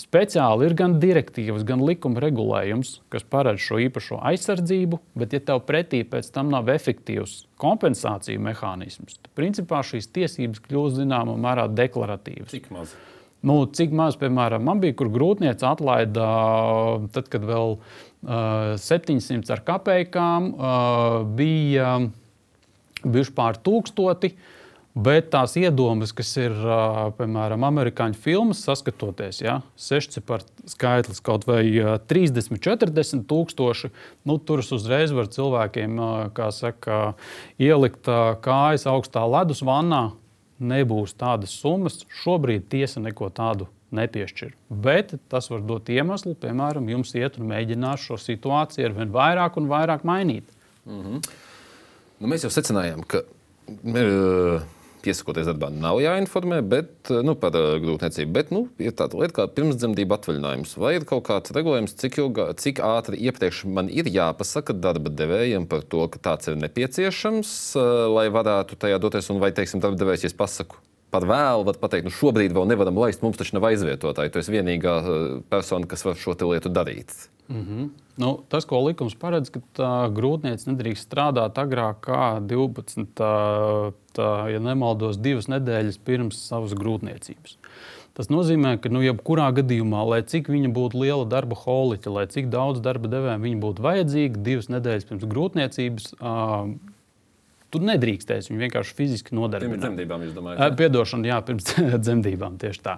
speciāli 0.00 0.66
ir 0.66 0.74
gan 0.78 0.98
direktīvas, 1.02 1.62
gan 1.68 1.84
likuma 1.86 2.22
regulējums, 2.24 2.96
kas 3.14 3.26
paredz 3.30 3.62
šo 3.62 3.78
īpašo 3.86 4.18
aizsardzību, 4.32 5.00
bet, 5.14 5.36
ja 5.36 5.44
tev 5.52 5.62
pretī 5.68 6.02
pēc 6.08 6.32
tam 6.34 6.50
nav 6.50 6.72
efektīvs 6.74 7.44
kompensāciju 7.62 8.42
mehānisms, 8.48 9.20
tad 9.22 9.30
principā 9.38 9.84
šīs 9.86 10.10
tiesības 10.10 10.64
kļūst 10.66 10.98
zināmā 10.98 11.38
mērā 11.40 11.70
deklaratīvas. 11.72 12.50
Cik 12.52 12.72
maz? 12.74 12.96
Nu, 13.46 13.60
cik 13.70 13.92
maz, 13.94 14.16
piemēram, 14.18 14.64
man 14.66 14.80
bija, 14.82 14.96
kur 14.98 15.12
grūtniece 15.12 15.62
atlaida, 15.68 16.26
tad, 17.14 17.28
kad 17.30 17.44
vēl 17.46 17.76
uh, 17.76 18.05
700 18.24 19.52
ar 19.52 19.62
kapekām 19.66 20.52
uh, 20.54 21.24
bija 21.36 21.96
bijuši 23.04 23.34
pār 23.36 23.58
tūkstoti. 23.62 24.34
Bet 24.96 25.26
tās 25.28 25.52
iedomas, 25.60 26.14
kas 26.16 26.30
ir 26.40 26.54
piemēram 27.18 27.66
amerikāņu 27.68 28.16
filmas, 28.16 28.62
saskatoties, 28.64 29.42
ja, 29.44 29.58
sešcipars 29.76 30.46
skaitlis 30.72 31.20
kaut 31.20 31.44
vai 31.44 31.66
30, 32.08 32.56
40 32.64 33.26
tūkstoši, 33.28 33.90
nu, 34.24 34.38
tur 34.40 34.64
uzreiz 34.64 35.12
var 35.12 35.28
cilvēkiem 35.28 36.00
saka, 36.48 37.12
ielikt 37.60 38.08
kājas 38.40 38.88
augstā 38.88 39.26
ledus 39.28 39.60
vannā 39.60 40.06
nebūs 40.64 41.12
tādas 41.20 41.52
summas. 41.60 42.00
Šobrīd 42.22 42.64
tiesa 42.72 43.04
neko 43.04 43.28
tādu 43.36 43.68
nepiešķir. 43.94 44.54
Bet 44.70 45.14
tas 45.30 45.50
var 45.52 45.64
dot 45.66 45.90
iemeslu, 45.92 46.34
piemēram, 46.42 46.88
jums 46.90 47.14
iet 47.18 47.38
un 47.40 47.50
mēģināt 47.52 48.02
šo 48.02 48.18
situāciju 48.20 48.90
ar 48.90 48.96
vien 48.96 49.12
vairāk 49.14 49.58
un 49.60 49.68
vairāk 49.70 50.06
mainīt. 50.08 50.48
Mm 50.86 51.02
-hmm. 51.02 51.28
nu, 52.20 52.28
mēs 52.28 52.46
jau 52.46 52.50
secinājām, 52.50 53.02
ka 53.06 53.22
uh, 53.22 54.62
piesakoties 55.02 55.46
darbā 55.46 55.70
nav 55.70 56.00
jāinformē 56.00 56.60
bet, 56.62 57.10
nu, 57.10 57.34
par 57.34 57.54
uh, 57.54 57.76
grūtniecību. 57.82 58.32
Bet 58.32 58.50
nu, 58.50 58.68
ir 58.78 58.92
tāda 58.92 59.18
lieta 59.20 59.34
kā 59.34 59.46
pirmsdzemdību 59.54 60.14
atvaļinājums. 60.14 60.76
Vai 60.78 60.96
ir 60.96 61.04
kaut 61.04 61.26
kāds 61.28 61.54
regulējums, 61.54 61.94
cik, 61.94 62.18
ilgā, 62.18 62.48
cik 62.62 62.80
ātri 62.80 63.20
iepriekš 63.28 63.64
man 63.64 63.88
ir 63.88 64.10
jāpasaka 64.10 64.72
darba 64.72 65.10
devējiem 65.10 65.66
par 65.66 65.82
to, 65.82 66.08
ka 66.08 66.18
tāds 66.18 66.48
ir 66.48 66.56
nepieciešams, 66.56 67.76
uh, 67.76 68.06
lai 68.16 68.28
varētu 68.28 68.76
tajā 68.76 68.98
doties, 68.98 69.30
un 69.30 69.38
vai, 69.38 69.52
teiksim, 69.52 69.80
darba 69.80 69.96
devējs, 69.96 70.22
ja 70.22 70.26
es 70.26 70.34
pasaku 70.34 70.76
par 71.14 71.26
vēlu 71.28 71.66
var 71.68 71.78
pateikt, 71.80 72.08
nu 72.08 72.14
šobrīd 72.14 72.54
vēl 72.56 72.68
nevaram 72.70 72.98
laist, 72.98 73.22
mums 73.24 73.38
taču 73.40 73.56
nav 73.56 73.68
aizvietotāji. 73.70 74.32
Tu 74.32 74.42
esi 74.42 74.54
vienīgā 74.54 74.98
uh, 75.00 75.24
persona, 75.52 75.88
kas 75.88 76.04
var 76.06 76.18
šo 76.20 76.36
lietu 76.42 76.72
darīt. 76.72 77.14
Mm 77.48 77.62
-hmm. 77.62 77.88
nu, 78.16 78.40
tas, 78.48 78.64
ko 78.64 78.80
likums 78.88 79.14
paredz, 79.14 79.50
ka 79.54 79.60
tā 79.74 80.12
grūtniece 80.12 80.66
nedrīkst 80.66 81.06
strādāt 81.06 81.58
agrāk 81.62 82.00
kā 82.02 82.40
12, 82.42 83.06
tā, 83.14 83.92
tā, 84.18 84.50
ja 84.50 84.58
nemaldos, 84.58 85.16
divas 85.16 85.46
nedēļas 85.46 85.98
pirms 86.04 86.40
savas 86.48 86.74
grūtniecības. 86.74 87.56
Tas 88.16 88.30
nozīmē, 88.32 88.78
ka 88.80 88.88
nu, 88.88 89.02
jebkurā 89.04 89.50
gadījumā, 89.52 90.02
lai 90.08 90.22
cik 90.22 90.48
viņa 90.48 90.72
būtu 90.72 91.02
liela 91.02 91.24
darba 91.24 91.54
holiķa, 91.54 92.10
lai 92.10 92.26
cik 92.26 92.48
daudz 92.48 92.80
darba 92.80 93.08
devēja 93.08 93.38
viņa 93.38 93.60
būtu 93.60 93.82
vajadzīga, 93.82 94.42
divas 94.42 94.68
nedēļas 94.68 95.04
pirms 95.04 95.24
grūtniecības, 95.24 96.14
uh, 96.16 96.70
Tu 97.74 97.80
nedrīkstēsi 97.82 98.52
viņu 98.52 98.62
vienkārši 98.62 98.94
fiziski 98.94 99.34
nodarbināt. 99.34 99.74
Pirms 99.74 99.84
dzemdībām, 99.84 100.22
jūs 100.26 100.34
domājat? 100.36 100.76
Piedošana, 100.78 101.30
jā, 101.32 101.38
pirms 101.48 101.72
dzemdībām 102.06 102.58
tieši 102.62 102.82
tā. 102.84 102.94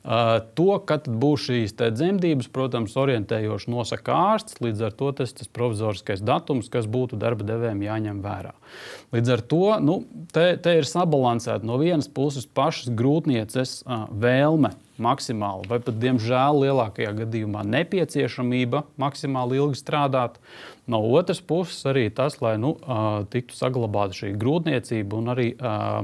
Uh, 0.00 0.34
to, 0.58 0.68
kad 0.88 1.08
būs 1.08 1.46
šīs 1.48 1.74
dzemdības, 1.80 2.50
protams, 2.52 2.98
orientējoši 3.00 3.72
nosaka 3.72 4.18
ārsts. 4.34 4.60
Līdz 4.60 4.84
ar 4.90 4.98
to 5.00 5.08
tas 5.22 5.32
ir 5.32 5.48
provizoriskais 5.56 6.20
datums, 6.20 6.68
kas 6.72 6.88
būtu 6.90 7.16
darba 7.20 7.48
devējiem 7.48 7.86
jāņem 7.88 8.20
vērā. 8.26 8.52
Līdz 9.16 9.34
ar 9.34 9.46
to 9.54 9.64
nu, 9.82 9.96
te, 10.34 10.52
te 10.60 10.76
ir 10.82 10.88
sabalansēta 10.88 11.66
no 11.66 11.80
vienas 11.80 12.10
puses 12.12 12.44
pašas 12.44 12.92
grūtnieces 12.92 13.80
uh, 13.86 14.04
vēlme 14.12 14.74
maksimāli, 15.00 15.68
vai 15.70 15.80
pat, 15.82 15.96
diemžēl, 16.00 16.60
lielākajā 16.66 17.12
gadījumā 17.22 17.64
nepieciešamība 17.68 18.84
maksimāli 19.00 19.60
ilgi 19.60 19.80
strādāt. 19.80 20.38
No 20.90 21.00
otras 21.14 21.38
puses, 21.44 21.78
arī 21.86 22.08
tas, 22.14 22.40
lai 22.42 22.56
nu, 22.58 22.72
tiktu 23.30 23.54
saglabāta 23.54 24.16
šī 24.16 24.32
grūtniecība 24.40 25.18
un 25.20 25.30
arī 25.30 25.48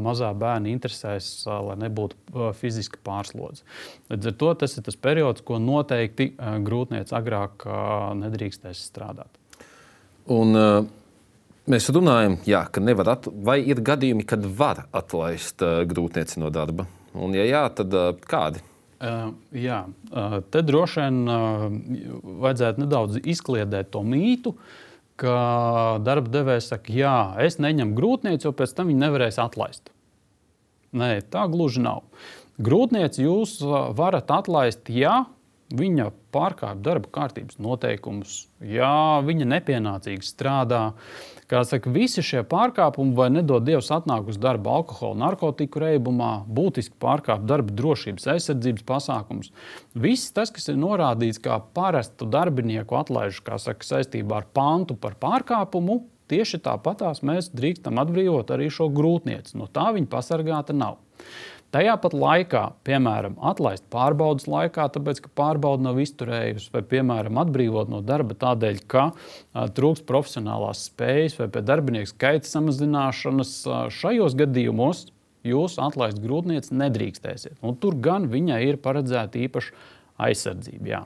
mazā 0.03 0.29
bērna 0.39 0.71
interesēs, 0.71 1.31
lai 1.47 1.75
nebūtu 1.83 2.53
fiziska 2.61 3.01
pārslodze. 3.07 3.65
Līdz 4.13 4.31
ar 4.31 4.37
to 4.43 4.53
tas 4.63 4.77
ir 4.79 4.87
tas 4.87 4.99
periods, 5.01 5.43
ko 5.47 5.59
noteikti 5.63 6.33
grūtniece 6.39 7.17
agrāk 7.19 7.67
nedrīkstēs 8.23 8.87
strādāt. 8.93 9.43
Un. 10.31 10.55
Mēs 11.67 11.89
runājam, 11.91 12.37
jā, 12.47 12.61
ka 12.71 12.79
nevar 12.79 13.09
at... 13.17 13.25
vai 13.27 13.57
ir 13.67 13.81
gadījumi, 13.83 14.23
kad 14.23 14.45
var 14.55 14.85
atlaist 14.95 15.65
grūtnieci 15.91 16.39
no 16.39 16.47
darba. 16.55 16.85
Un, 17.19 17.35
ja 17.35 17.43
jā, 17.43 17.65
tad 17.75 17.91
kādi? 18.23 18.63
Uh, 18.97 19.35
jā, 19.53 19.83
uh, 20.09 20.39
te 20.49 20.63
droši 20.65 21.03
vien 21.03 21.19
uh, 21.29 21.67
vajadzētu 22.41 22.81
nedaudz 22.81 23.19
izkliedēt 23.29 23.91
to 23.93 24.01
mītu, 24.01 24.55
ka 25.21 25.37
darba 26.05 26.33
devējs 26.33 26.71
saka, 26.73 26.95
jā, 26.97 27.19
es 27.45 27.59
neņemu 27.61 27.93
grūtnieci, 27.97 28.49
jo 28.49 28.55
pēc 28.57 28.73
tam 28.77 28.89
viņi 28.89 29.03
nevarēs 29.05 29.41
atlaist. 29.43 29.93
Nē, 30.97 31.19
tā 31.29 31.45
gluži 31.53 31.85
nav. 31.85 32.07
Grūtnieci 32.57 33.27
jūs 33.27 33.59
varat 33.99 34.33
atlaist, 34.33 34.89
ja 34.89 35.27
viņa 35.77 36.09
pārkāpj 36.33 36.81
darba 36.87 37.13
kārtības 37.13 37.61
noteikumus, 37.61 38.47
ja 38.65 39.21
viņa 39.27 39.51
nepienācīgi 39.59 40.25
strādā, 40.25 40.87
uh, 40.95 41.36
Kā 41.47 41.61
saka, 41.63 41.93
visi 41.95 42.25
šie 42.27 42.41
pārkāpumi, 42.51 43.15
vai 43.15 43.29
nedod 43.31 43.63
Dievs, 43.63 43.93
atnāk 43.95 44.33
uz 44.33 44.39
darba 44.43 44.73
alkohola, 44.81 45.15
narkotiku 45.29 45.79
reibumā, 45.85 46.41
būtiski 46.51 46.99
pārkāpj 47.03 47.47
darba 47.47 47.75
drošības 47.79 48.27
aizsardzības 48.35 48.87
pasākums. 48.89 49.53
Viss 49.95 50.35
tas, 50.35 50.51
kas 50.51 50.67
ir 50.73 50.81
norādīts 50.83 51.39
kā 51.43 51.61
parastu 51.79 52.27
darbinieku 52.27 52.99
atlaižu, 52.99 53.45
kā 53.47 53.61
saka, 53.63 53.87
saistībā 53.87 54.41
ar 54.43 54.51
pantu 54.59 54.99
par 54.99 55.15
pārkāpumu, 55.23 56.01
tieši 56.27 56.59
tāpatās 56.67 57.23
mēs 57.23 57.53
drīkstam 57.55 58.03
atbrīvot 58.03 58.51
arī 58.51 58.67
šo 58.75 58.91
grūtnieci. 58.91 59.55
No 59.61 59.71
tā 59.71 59.93
viņa 59.95 60.11
pasargāta 60.11 60.75
nav. 60.75 60.99
Tajā 61.75 61.97
pat 62.01 62.15
laikā, 62.15 62.63
piemēram, 62.87 63.35
atlaist 63.51 63.85
pārbaudas 63.93 64.47
laikā, 64.49 64.87
tāpēc 64.95 65.19
ka 65.25 65.33
pārbauda 65.37 65.89
nav 65.89 65.99
izturējusi, 66.01 66.71
vai, 66.73 66.83
piemēram, 66.87 67.41
atbrīvot 67.43 67.91
no 67.93 68.01
darba 68.07 68.37
tādēļ, 68.39 68.79
ka 68.89 69.09
trūks 69.77 70.05
profesionālās 70.07 70.87
spējas 70.93 71.37
vai 71.41 71.51
pēc 71.53 71.67
darbinieku 71.67 72.13
skaita 72.13 72.49
samazināšanas. 72.49 73.53
A, 73.67 73.81
šajos 73.93 74.39
gadījumos 74.39 75.09
jūs 75.47 75.77
atlaist 75.83 76.23
grūtnieci 76.23 76.77
nedrīkstēsiet. 76.79 77.59
Un 77.67 77.77
tur 77.83 77.99
gan 78.03 78.31
viņai 78.31 78.63
ir 78.71 78.81
paredzēta 78.83 79.43
īpaša 79.43 79.75
aizsardzība. 80.29 80.91
Jā. 80.91 81.03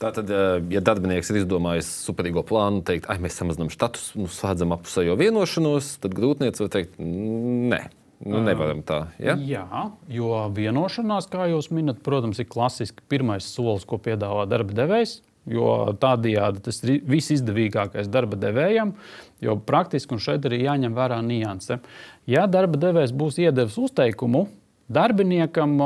Tātad, 0.00 0.28
ja 0.68 0.80
darbinieks 0.84 1.30
ir 1.32 1.38
izdomājis 1.40 1.88
superīgo 2.04 2.42
plānu, 2.44 2.82
teikt, 2.84 3.06
ah, 3.08 3.20
mēs 3.22 3.38
samazinām 3.40 3.70
status, 3.72 4.10
nu, 4.18 4.28
slēdzam 4.28 4.74
apusējo 4.76 5.14
vienošanos, 5.16 5.94
tad 6.02 6.16
grūtniece 6.16 6.64
var 6.64 6.74
teikt, 6.74 6.98
nē, 7.00 7.80
Nu, 8.24 8.40
nevaram 8.40 8.80
tā. 8.86 9.02
Ja? 9.20 9.34
Jā, 9.36 9.86
jo 10.08 10.32
vienošanās, 10.56 11.28
kā 11.28 11.50
jūs 11.52 11.68
minat, 11.74 12.00
protams, 12.04 12.40
ir 12.40 12.48
klasiski 12.48 13.04
pirmais 13.10 13.44
solis, 13.44 13.84
ko 13.88 13.98
piedāvā 14.00 14.46
darba 14.48 14.76
devējs. 14.84 15.20
Jo 15.46 15.94
tādējādi 16.02 16.62
tas 16.64 16.80
ir 16.82 17.04
visizdevīgākais 17.06 18.08
darba 18.10 18.34
devējam, 18.40 18.96
jo 19.44 19.54
praktiski 19.62 20.16
un 20.16 20.22
šeit 20.22 20.48
arī 20.48 20.64
jāņem 20.64 20.96
vērā 20.96 21.20
nianse. 21.22 21.78
Ja 22.26 22.48
darba 22.50 22.80
devējs 22.82 23.12
būs 23.14 23.38
iedevis 23.44 23.76
uzteikumu, 23.78 24.48
darbiniekam 24.90 25.76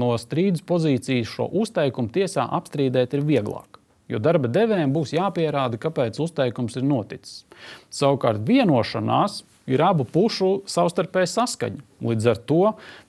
no 0.00 0.10
strīdus 0.18 0.66
pozīcijas 0.66 1.30
šo 1.30 1.46
uzteikumu 1.62 2.10
tiesā 2.14 2.48
apstrīdēt 2.58 3.14
ir 3.14 3.22
vieglāk. 3.28 3.78
Jo 4.10 4.18
darba 4.20 4.50
devējiem 4.52 4.90
būs 4.92 5.14
jāpierāda, 5.14 5.78
kāpēc 5.80 6.18
uzteikums 6.20 6.74
ir 6.76 6.84
noticis. 6.84 7.44
Savukārt 7.94 8.42
vienošanās 8.44 9.44
ir 9.70 9.82
abu 9.84 10.04
pušu 10.04 10.64
savstarpēja 10.68 11.30
saskaņa. 11.32 11.82
Līdz 12.04 12.28
ar 12.34 12.40
to, 12.48 12.60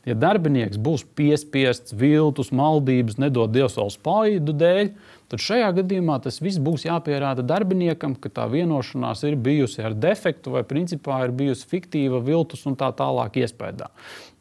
ja 0.08 0.16
darbinieks 0.16 0.80
būs 0.80 1.04
piespiests, 1.18 1.96
viltus, 1.98 2.54
maldības, 2.56 3.18
nedod 3.20 3.52
Dievs 3.52 3.76
vēl 3.80 3.92
spaidu 3.92 4.56
dēļ, 4.56 4.92
tad 5.32 5.44
šajā 5.44 5.72
gadījumā 5.82 6.18
tas 6.24 6.40
viss 6.44 6.62
būs 6.64 6.86
jāpierāda 6.88 7.44
darbiniekam, 7.44 8.16
ka 8.16 8.32
tā 8.32 8.46
vienošanās 8.52 9.26
ir 9.28 9.36
bijusi 9.36 9.84
ar 9.84 9.98
defektu 9.98 10.54
vai 10.56 10.64
principā 10.68 11.24
ir 11.26 11.36
bijusi 11.36 11.68
fiktīva, 11.72 12.24
viltus 12.24 12.64
un 12.70 12.78
tā 12.80 12.92
tālāk 12.96 13.42
iespējā. 13.44 13.90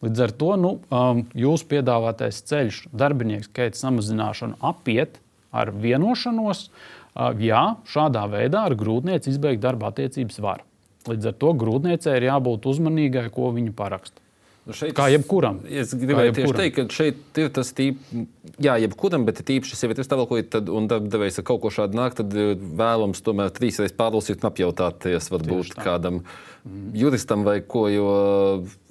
Līdz 0.05 0.27
ar 0.27 0.35
to 0.39 0.53
nu, 0.61 0.75
um, 0.93 1.25
jūsu 1.35 1.71
piedāvātais 1.73 2.43
ceļš, 2.47 2.85
darbinieks 2.95 3.51
skaita 3.51 3.81
samazināšanu, 3.81 4.61
apiet 4.63 5.19
ar 5.55 5.73
vienošanos. 5.75 6.69
Uh, 7.15 7.33
jā, 7.43 7.65
šādā 7.91 8.27
veidā 8.31 8.67
ar 8.69 8.77
grūtnieci 8.79 9.33
izbeigt 9.33 9.63
darba 9.65 9.91
attiecības 9.93 10.41
var. 10.43 10.63
Līdz 11.11 11.31
ar 11.31 11.35
to 11.41 11.55
grūtniecei 11.61 12.19
ir 12.19 12.29
jābūt 12.31 12.69
uzmanīgai, 12.71 13.29
ko 13.35 13.51
viņa 13.55 13.75
paraksta. 13.77 14.25
Nu 14.65 14.73
šeit, 14.73 14.95
kā 14.97 15.11
jebkuram. 15.13 15.59
Es 15.69 15.91
gribēju 15.93 16.33
tieši 16.39 16.55
teikt, 16.57 16.77
ka 16.79 16.85
šeit 16.97 17.41
ir 17.41 17.51
tas 17.53 17.69
tīpaši, 17.77 18.23
jā, 18.65 18.79
jebkuram, 18.81 19.27
bet 19.29 19.43
tīpaši 19.45 19.77
sievietes 19.77 20.09
stāvoklī, 20.09 20.41
tad, 20.49 20.71
un 20.73 20.87
darbdevējs 20.89 21.43
ar 21.43 21.45
kaut 21.51 21.61
ko 21.61 21.73
šādu 21.75 21.99
nāk, 21.99 22.17
tad 22.17 22.33
eh, 22.33 22.55
vēlams 22.57 23.21
tomēr 23.27 23.53
trīsreiz 23.53 23.93
pārlasīt 23.99 24.41
un 24.41 24.49
apjautāties 24.49 25.29
varbūt 25.35 25.75
kādam 25.77 26.23
mm. 26.23 26.87
juristam 26.97 27.45
vai 27.45 27.59
ko, 27.61 27.85
jo 27.93 28.15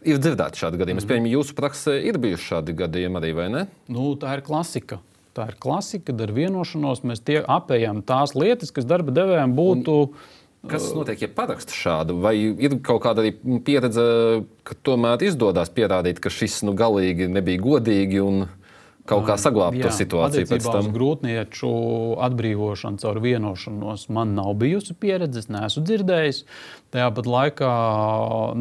ir 0.05 0.22
dzirdēti 0.22 0.62
šādi 0.62 0.84
gadījumi. 0.84 1.00
Mm. 1.00 1.08
Es 1.08 1.10
pieņemu, 1.10 1.34
jūsu 1.39 1.58
praksē 1.58 1.98
ir 2.05 2.22
bijuši 2.22 2.48
šādi 2.51 2.77
gadījumi 2.84 3.20
arī, 3.24 3.34
vai 3.41 3.50
ne? 3.55 3.65
Nu, 3.89 4.12
tā 4.22 4.38
ir 4.38 4.46
klasika. 4.46 5.01
Tā 5.34 5.48
ir 5.50 5.58
klasika, 5.58 6.12
kad 6.12 6.22
ar 6.22 6.36
vienošanos 6.38 7.01
mēs 7.10 7.25
apējam 7.50 8.05
tās 8.05 8.36
lietas, 8.38 8.70
kas 8.70 8.86
darba 8.86 9.10
devējiem 9.15 9.58
būtu. 9.58 9.98
Un 10.05 10.41
Kas 10.70 10.86
notiek, 10.96 11.20
ja 11.25 11.27
paraksta 11.27 11.75
šādu? 11.75 12.15
Vai 12.24 12.38
ir 12.39 12.77
kaut 12.86 13.03
kāda 13.03 13.25
arī 13.25 13.34
pieredze, 13.67 14.03
ka 14.63 14.77
tomēr 14.79 15.25
izdodas 15.27 15.72
pierādīt, 15.75 16.22
ka 16.24 16.32
šis 16.32 16.62
nu, 16.63 16.72
galīgi 16.79 17.27
nebija 17.27 17.60
godīgi 17.65 18.22
un 18.24 18.46
kaut 19.03 19.25
kā 19.27 19.36
saglabāt 19.39 19.84
to 19.84 19.91
situāciju 19.91 20.48
pēc 20.48 20.67
tam? 20.70 20.88
Grūtnieču 20.96 21.72
atbrīvošana 22.24 23.01
caur 23.03 23.20
vienošanos 23.24 24.08
man 24.15 24.32
nav 24.38 24.53
bijusi 24.62 24.96
pieredze, 24.96 25.43
es 25.43 25.50
neesmu 25.51 25.84
dzirdējis. 25.89 26.39
Tāpat 26.96 27.27
laikā 27.27 27.74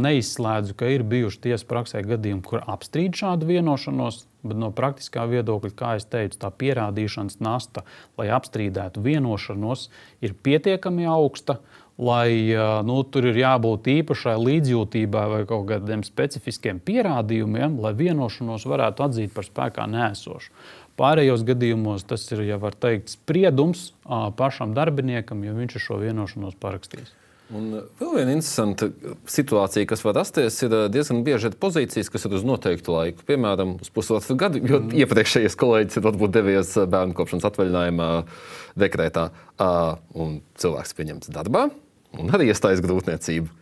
neizslēdzu, 0.03 0.75
ka 0.79 0.91
ir 0.91 1.07
bijuši 1.07 1.43
tiesas 1.47 1.67
praksē 1.69 2.03
gadījumi, 2.07 2.43
kur 2.49 2.65
apstrīd 2.67 3.15
šādu 3.19 3.51
vienošanos. 3.53 4.25
Bet 4.43 4.59
no 4.59 4.73
praktiskā 4.75 5.23
viedokļa, 5.31 5.71
kā 5.79 5.93
jau 6.01 6.07
teicu, 6.17 6.41
tā 6.43 6.49
pierādīšanas 6.51 7.39
nasta, 7.47 7.85
lai 8.19 8.27
apstrīdētu 8.35 9.05
vienošanos, 9.05 9.85
ir 10.19 10.35
pietiekami 10.35 11.07
augsta. 11.07 11.61
Lai 11.99 12.55
nu, 12.89 12.99
tur 13.05 13.29
ir 13.31 13.41
jābūt 13.43 13.89
īpašai 13.93 14.37
līdzjūtībai 14.41 15.25
vai 15.35 15.41
kaut 15.49 15.67
kādiem 15.69 16.05
specifiskiem 16.07 16.81
pierādījumiem, 16.83 17.79
lai 17.85 17.93
vienošanos 17.99 18.67
varētu 18.69 19.07
atzīt 19.07 19.35
par 19.35 19.49
spēkā 19.49 19.89
nēsošu. 19.93 20.53
Pārējos 21.01 21.45
gadījumos 21.49 22.05
tas 22.05 22.27
ir, 22.35 22.45
ja 22.49 22.59
var 22.61 22.77
teikt, 22.77 23.15
spriedums 23.15 23.91
pašam 24.37 24.75
darbiniekam, 24.77 25.45
ja 25.45 25.57
viņš 25.57 25.77
ir 25.79 25.85
šo 25.87 26.01
vienošanos 26.03 26.59
parakstījis. 26.61 27.15
Un 27.53 27.67
vēl 28.01 28.13
viena 28.17 28.33
interesanta 28.33 28.89
situācija, 29.29 29.89
kas 29.91 30.05
var 30.07 30.17
rasties, 30.17 30.57
ir 30.65 30.77
diezgan 30.93 31.21
bieži 31.27 31.51
ir 31.51 31.57
pozīcijas, 31.61 32.09
kas 32.13 32.25
ir 32.25 32.37
uz 32.39 32.47
noteiktu 32.49 32.95
laiku. 32.95 33.27
Piemēram, 33.29 33.75
uz 33.83 33.91
pusotru 33.93 34.39
gadu, 34.41 34.63
jo 34.63 34.81
mm. 34.81 34.95
iepriekšējais 35.03 35.59
kolēģis 35.61 36.01
ir 36.01 36.07
varbūt 36.07 36.33
devies 36.39 36.73
bērnu 36.95 37.17
kopšanas 37.19 37.49
atvaļinājumā, 37.51 38.11
dekrētā, 38.81 39.29
un 40.17 40.39
cilvēks 40.63 40.97
pieņemts 40.97 41.35
darbā 41.35 41.67
un 42.21 42.33
arī 42.33 42.49
iestājas 42.53 42.83
grūtniecību. 42.85 43.62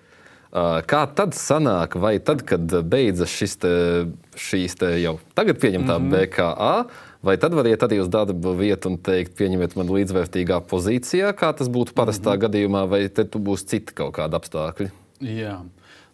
Kā 0.51 1.05
tad 1.15 1.37
sanāk, 1.39 1.95
vai 1.95 2.19
tad, 2.19 2.43
kad 2.43 2.73
beidzas 2.91 3.31
šis 3.31 3.53
te, 3.63 3.75
šīs 4.35 4.75
te 4.81 4.89
jau 4.99 5.21
tagad 5.39 5.61
pieņemtā 5.63 5.99
mm 5.99 6.11
-hmm. 6.11 6.27
BKA, 6.27 6.75
Vai 7.21 7.37
tad 7.37 7.53
var 7.53 7.67
iet 7.69 7.83
arī 7.85 7.99
uz 8.01 8.09
darba 8.09 8.53
vietu 8.57 8.89
un 8.89 8.97
teikt, 8.97 9.35
pieņemiet 9.37 9.75
mani 9.77 9.93
līdzvērtīgā 9.99 10.63
pozīcijā, 10.71 11.35
kā 11.37 11.51
tas 11.53 11.69
būtu 11.69 11.93
parastā 11.93 12.31
mm 12.31 12.37
-hmm. 12.37 12.45
gadījumā, 12.45 12.89
vai 12.89 13.09
te 13.09 13.25
būs 13.25 13.67
citi 13.69 13.93
kaut 13.93 14.15
kādi 14.17 14.39
apstākļi? 14.39 14.89
Jā. 15.21 15.61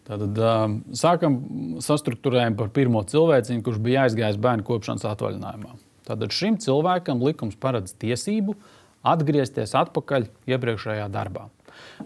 Tātad 0.07 0.37
um, 0.39 0.75
sākam 0.95 1.37
sastruktūrējumu 1.83 2.55
par 2.59 2.69
pirmo 2.75 3.03
cilvēciņu, 3.03 3.63
kurš 3.63 3.79
bija 3.83 4.03
aizgājis 4.07 4.39
bērnu 4.39 4.63
kopšanas 4.63 5.05
atvaļinājumā. 5.05 5.75
Tātad 6.07 6.31
šim 6.31 6.57
cilvēkam 6.57 7.23
likums 7.23 7.55
paredz 7.55 7.95
tiesību 7.99 8.55
atgriezties 9.03 9.75
atpakaļ 9.75 10.27
iepriekšējā 10.47 11.07
darbā. 11.11 11.49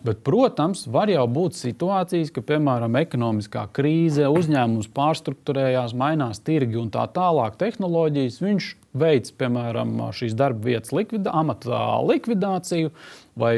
Bet, 0.06 0.22
protams, 0.26 0.86
var 0.92 1.12
jau 1.12 1.26
būt 1.28 1.58
situācijas, 1.60 2.32
ka, 2.34 2.44
piemēram, 2.48 2.96
ekonomiskā 3.02 3.66
krīze, 3.76 4.30
uzņēmums 4.32 4.88
pārstruktūrējās, 4.96 5.96
mainās 6.00 6.40
tirgi 6.48 6.80
un 6.80 6.90
tā 6.94 7.04
tālāk, 7.12 7.58
tehnoloģijas. 7.60 8.40
Viņš 8.44 8.70
veids, 9.04 9.36
piemēram, 9.36 9.94
šīs 10.16 10.36
darba 10.40 10.72
vietas 10.72 10.96
likvidā, 10.96 11.36
amata 11.36 11.84
likvidāciju 12.08 12.94
vai 13.40 13.56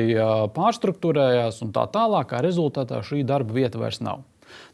pārstruktūrējās 0.57 1.61
un 1.65 1.73
tā 1.75 1.85
tālāk, 1.93 2.31
kā 2.33 2.43
rezultātā 2.45 3.01
šī 3.05 3.23
darba 3.29 3.57
vieta 3.61 3.81
vairs 3.81 4.01
nav. 4.03 4.25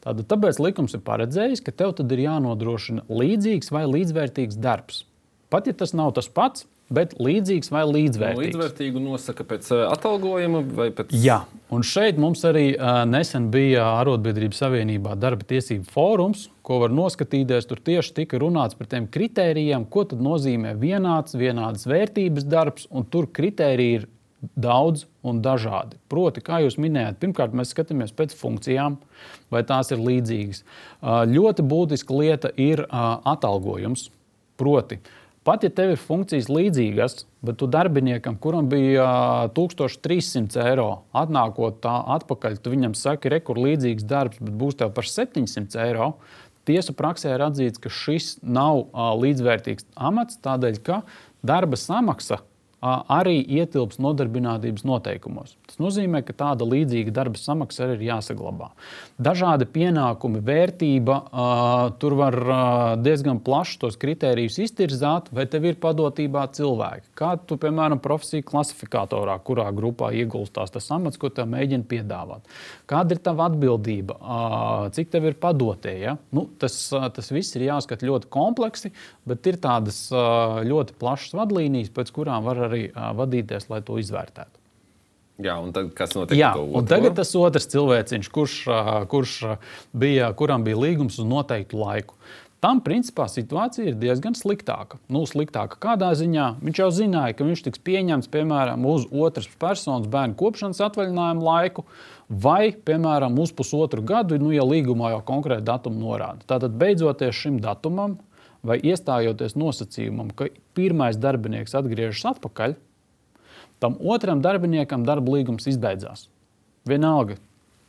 Tātad, 0.03 0.25
tāpēc 0.31 0.59
likums 0.63 0.95
ir 0.95 1.03
paredzējis, 1.05 1.61
ka 1.63 1.75
tev 1.75 1.99
ir 2.03 2.25
jānodrošina 2.25 3.05
līdzīgs 3.07 3.71
vai 3.75 3.85
līdzvērtīgs 3.87 4.59
darbs. 4.59 5.05
Pat 5.49 5.67
ja 5.67 5.73
tas 5.75 5.95
nav 5.97 6.13
tas 6.17 6.29
pats, 6.29 6.67
bet 6.93 7.13
līdzīgs 7.21 7.69
vai 7.71 7.83
līdzvērtīgs. 7.87 8.49
Līdzvērtīgu 8.49 9.01
nosaka 9.03 9.45
pēc 9.47 9.69
uh, 9.75 9.85
atalgojuma 9.93 10.61
vai 10.75 10.89
pēc. 10.95 11.13
Jā, 11.13 11.43
un 11.73 11.85
šeit 11.85 12.19
mums 12.21 12.41
arī 12.49 12.71
uh, 12.73 13.03
nesen 13.09 13.49
bija 13.53 13.85
Arotbiedrības 13.99 14.63
Savienībā 14.63 15.15
darba 15.19 15.45
tiesību 15.49 15.85
fórums, 15.93 16.47
ko 16.65 16.81
var 16.83 16.93
noskatīties. 16.93 17.69
Tur 17.69 17.81
tieši 17.85 18.15
tika 18.21 18.41
runāts 18.41 18.77
par 18.77 18.89
tiem 18.89 19.09
kritērijiem, 19.11 19.85
ko 19.93 20.07
nozīmē 20.17 20.73
vienāds, 20.81 21.37
vienādas 21.37 21.85
vērtības 21.89 22.49
darbs, 22.49 22.89
un 22.89 23.05
tur 23.05 23.29
kritēriji 23.29 23.99
ir 24.01 24.09
daudz 24.55 25.03
un 25.27 25.41
dažādi. 25.43 25.99
Proti, 26.09 26.41
kā 26.41 26.61
jūs 26.63 26.79
minējāt, 26.79 27.19
pirmkārt, 27.21 27.53
mēs 27.57 27.73
skatāmies 27.75 28.15
pēc 28.15 28.33
funkcijām, 28.39 28.95
vai 29.51 29.65
tās 29.67 29.91
ir 29.93 30.01
līdzīgas. 30.01 30.63
Uh, 30.63 31.21
ļoti 31.29 31.69
būtiska 31.69 32.17
lieta 32.17 32.53
ir 32.57 32.87
atalgojums. 32.89 34.07
Proti, 34.59 34.97
uh, 34.99 35.18
Pat 35.49 35.63
ja 35.65 35.69
tev 35.73 35.95
ir 35.95 35.97
funkcijas 35.97 36.45
līdzīgas, 36.53 37.23
bet 37.41 37.55
tu 37.57 37.65
darbiniekam, 37.73 38.35
kuram 38.37 38.67
bija 38.69 39.05
1300 39.57 40.61
eiro, 40.61 40.89
atnākot 41.17 41.79
tā 41.81 41.95
atpakaļ, 42.19 42.59
tu 42.61 42.69
viņam 42.69 42.93
saki, 42.93 43.31
re, 43.33 43.39
kur 43.41 43.57
līdzīgs 43.57 44.05
darbs, 44.05 44.37
bet 44.37 44.53
būs 44.61 44.77
tev 44.77 44.91
par 44.93 45.09
700 45.09 45.81
eiro. 45.87 46.11
Tiesu 46.69 46.93
praksē 46.93 47.33
ir 47.33 47.41
atzīts, 47.47 47.81
ka 47.81 47.89
šis 47.89 48.35
nav 48.45 48.83
līdzvērtīgs 49.23 49.89
amats, 49.97 50.37
tādēļ, 50.45 50.77
ka 50.85 51.01
darba 51.41 51.81
samaksa 51.81 52.43
arī 52.81 53.39
ietilps 53.43 53.99
nodarbinātības 53.99 54.85
noteikumos. 54.87 55.55
Tas 55.67 55.79
nozīmē, 55.81 56.21
ka 56.25 56.33
tāda 56.37 56.67
līdzīga 56.67 57.11
darba 57.15 57.39
samaksa 57.39 57.85
arī 57.85 57.97
ir 57.97 58.05
jāsaglabā. 58.09 58.69
Dažādi 59.19 59.67
pienākumi, 59.69 60.39
vērtība, 60.45 61.17
tur 61.99 62.15
var 62.19 62.37
diezgan 63.03 63.41
plaši 63.43 63.79
tos 63.81 63.99
kritērijus 63.99 64.59
iztirzāt, 64.63 65.27
vai 65.35 65.45
tev 65.51 65.67
ir 65.67 65.79
padotībā 65.81 66.45
cilvēki. 66.55 67.11
Kā 67.19 67.33
tu, 67.43 67.59
piemēram, 67.59 67.99
profesiju 68.03 68.47
klasifikatorā, 68.47 69.35
kurā 69.43 69.67
grupā 69.75 70.13
iegulstās 70.15 70.71
tas 70.71 70.87
amats, 70.95 71.19
ko 71.19 71.31
tev 71.33 71.49
mēģina 71.51 71.87
piedāvāt. 71.89 72.47
Kāda 72.89 73.17
ir 73.17 73.23
tava 73.23 73.49
atbildība, 73.49 74.15
cik 74.95 75.11
tev 75.11 75.27
ir 75.29 75.39
padotie? 75.41 75.97
Ja? 76.05 76.15
Nu, 76.35 76.47
tas, 76.61 76.79
tas 76.89 77.31
viss 77.35 77.57
ir 77.59 77.67
jāskat 77.67 78.07
ļoti 78.07 78.31
kompleksi, 78.31 78.93
bet 79.29 79.47
ir 79.49 79.59
tādas 79.61 80.07
ļoti 80.11 80.97
plašas 80.99 81.37
vadlīnijas, 81.39 81.93
pēc 81.95 82.13
kurām 82.15 82.47
var 82.47 82.65
arī 82.69 82.87
vadīties, 82.93 83.69
lai 83.71 83.83
to 83.85 83.99
izvērtētu. 84.01 84.55
Jā, 85.39 85.55
un 85.63 85.71
tad, 85.71 85.93
kas 85.95 86.17
notiek? 86.17 86.35
Jā, 86.35 86.51
un 86.59 86.87
tagad 86.89 87.15
tas 87.15 87.31
otrs 87.39 87.69
cilvēciņš, 87.71 88.27
kurš, 88.35 88.59
kurš 89.07 89.35
bija, 89.95 90.33
kuram 90.35 90.65
bija 90.67 90.81
līgums 90.81 91.21
uz 91.21 91.27
noteiktu 91.29 91.79
laiku. 91.79 92.19
Tam 92.59 92.81
principā 92.83 93.23
situācija 93.31 93.87
ir 93.87 93.95
diezgan 94.01 94.35
sliktāka. 94.35 94.97
Nu, 95.07 95.21
sliktāka 95.23 95.77
kādā 95.79 96.09
ziņā. 96.19 96.49
Viņš 96.59 96.81
jau 96.81 96.89
zināja, 96.91 97.37
ka 97.39 97.47
viņš 97.47 97.61
tiks 97.69 97.79
pieņemts 97.87 98.27
piemēram 98.33 98.83
uz 98.83 99.05
otras 99.07 99.47
personas 99.61 100.11
bērnu 100.11 100.35
kopšanas 100.35 100.83
atvaļinājumu 100.89 101.45
laiku, 101.45 101.85
vai 102.27 102.73
piemēram 102.75 103.39
uz 103.39 103.55
pusotru 103.55 104.03
gadu, 104.03 104.35
nu, 104.43 104.51
ja 104.51 104.67
līgumā 104.67 105.13
jau 105.15 105.21
konkrēti 105.31 105.63
datumu 105.71 106.03
norāda. 106.03 106.43
Tātad 106.51 106.75
beidzoties 106.81 107.39
šim 107.39 107.61
datumam, 107.63 108.19
vai 108.65 108.79
iestājoties 108.83 109.55
nosacījumam, 109.59 110.31
ka 110.35 110.49
pirmais 110.77 111.19
darbinieks 111.19 111.75
atgriežas 111.79 112.25
atpakaļ, 112.33 112.75
tam 113.79 113.95
otram 113.99 114.41
darbiniekam 114.43 115.05
darba 115.07 115.37
līgums 115.37 115.69
izbeidzās. 115.71 116.27
Vienalga, 116.89 117.37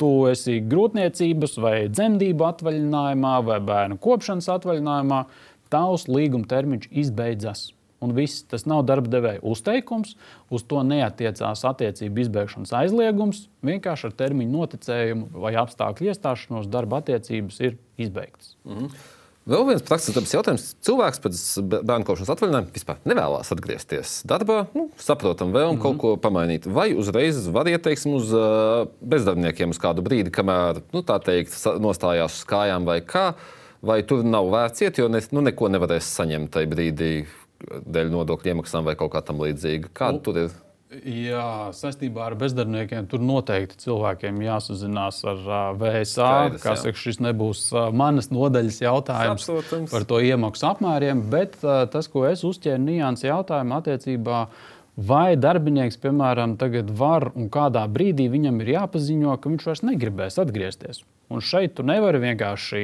tu 0.00 0.10
esi 0.30 0.60
grūtniecības 0.64 1.58
vai 1.60 1.74
dzemdību 1.90 2.46
atvaļinājumā 2.52 3.34
vai 3.46 3.58
bērnu 3.66 3.98
kopšanas 4.02 4.48
atvaļinājumā, 4.56 5.24
tavs 5.70 6.08
līguma 6.10 6.48
termiņš 6.50 6.90
izbeidzas. 7.02 7.68
Un 8.00 8.14
viss 8.16 8.46
tas 8.48 8.64
nav 8.64 8.86
darba 8.88 9.10
devēja 9.12 9.42
uzteikums, 9.44 10.14
uz 10.48 10.62
to 10.64 10.80
neatiecās 10.88 11.66
attiecību 11.68 12.22
izbeigšanas 12.22 12.72
aizliegums. 12.78 13.42
Vienkārši 13.66 14.08
ar 14.08 14.14
termiņu 14.22 14.54
noticējumu 14.54 15.42
vai 15.44 15.52
apstākļu 15.60 16.08
iestāšanos 16.08 16.70
darba 16.72 17.02
attiecības 17.02 17.60
ir 17.60 17.76
izbeigtas. 18.00 18.54
Mm 18.64 18.78
-hmm. 18.78 19.02
Vēl 19.48 19.64
viens 19.70 19.84
praktisks 19.86 20.34
jautājums. 20.34 20.66
Cilvēks 20.84 21.22
pēc 21.24 21.38
bērnu 21.72 22.04
kopšanas 22.04 22.32
atvaļinājuma 22.34 22.74
vispār 22.74 22.98
nevēlas 23.08 23.52
atgriezties 23.54 24.18
darbā. 24.28 24.66
Nu, 24.76 24.90
saprotam, 25.00 25.54
vēlamies 25.54 25.78
mm 25.78 25.80
-hmm. 25.80 25.86
kaut 25.86 25.98
ko 26.02 26.16
pamainīt. 26.20 26.68
Vai 26.68 26.92
uzreiz 26.94 27.48
var 27.48 27.66
ieteiksim 27.66 28.14
uz 28.18 28.34
bezdarbniekiem 29.00 29.72
uz 29.72 29.80
kādu 29.80 30.04
brīdi, 30.04 30.30
kamēr 30.30 30.82
nu, 30.92 31.02
teikt, 31.02 31.56
nostājās 31.80 32.42
uz 32.42 32.44
kājām 32.44 32.84
vai 32.84 33.00
kā. 33.00 33.32
Vai 33.82 34.02
tur 34.02 34.22
nav 34.24 34.44
vērts 34.52 34.82
iet, 34.82 34.98
jo 34.98 35.08
ne, 35.08 35.20
nu, 35.32 35.40
neko 35.40 35.68
nevarēs 35.68 36.04
saņemt 36.04 36.50
tajā 36.52 36.68
brīdī 36.68 37.26
dēļ 37.86 38.10
nodokļu 38.12 38.52
iemaksām 38.52 38.84
vai 38.84 38.94
kaut 38.94 39.12
kā 39.12 39.22
tam 39.24 39.40
līdzīga? 39.40 39.88
Kāda 39.94 40.12
nu, 40.18 40.20
tur 40.20 40.36
ir? 40.36 40.50
Jā, 40.90 41.70
saistībā 41.70 42.24
ar 42.26 42.34
bezdarbniekiem 42.34 43.04
tur 43.10 43.22
noteikti 43.22 43.76
cilvēkiem 43.78 44.40
jāsazinās 44.42 45.20
ar 45.22 45.44
uh, 45.44 45.60
VSA. 45.78 46.30
Skaidrs, 46.56 46.82
saka, 46.82 46.98
šis 46.98 47.20
nebūs 47.22 47.60
uh, 47.70 47.92
manas 47.94 48.32
nodaļas 48.34 48.80
jautājums 48.82 49.46
Saprotams. 49.46 49.94
par 49.94 50.08
to 50.10 50.18
iemaksu 50.26 50.66
apmēriem, 50.72 51.22
bet 51.30 51.54
uh, 51.62 51.84
tas, 51.92 52.10
ko 52.10 52.24
es 52.26 52.42
uzķēru 52.42 52.82
nianses 52.88 53.28
jautājumu 53.28 53.78
attiecībā. 53.78 54.42
Vai 55.06 55.38
darbinieks, 55.38 55.94
piemēram, 56.02 56.58
tagad 56.58 56.90
var 56.90 57.30
un 57.38 57.46
kādā 57.54 57.86
brīdī 57.86 58.26
viņam 58.32 58.58
ir 58.64 58.74
jāpaziņo, 58.74 59.38
ka 59.38 59.54
viņš 59.54 59.70
vairs 59.70 59.86
negribēs 59.86 60.42
atgriezties? 60.42 61.04
Un 61.30 61.40
šeit 61.46 61.78
tu 61.78 61.86
nevari 61.86 62.18
vienkārši 62.18 62.82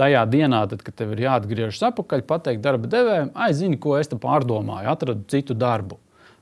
tajā 0.00 0.24
dienā, 0.32 0.64
tad, 0.72 0.80
kad 0.82 0.96
tev 0.96 1.12
ir 1.12 1.26
jāatgriežas 1.28 1.84
atpakaļ, 1.92 2.24
pateikt 2.26 2.64
darba 2.64 2.88
devējiem, 2.90 3.34
aizini, 3.36 3.78
ko 3.78 4.00
es 4.00 4.08
te 4.08 4.16
pārdomāju, 4.18 4.88
atradu 4.88 5.28
citu 5.30 5.54
darbu. 5.54 6.00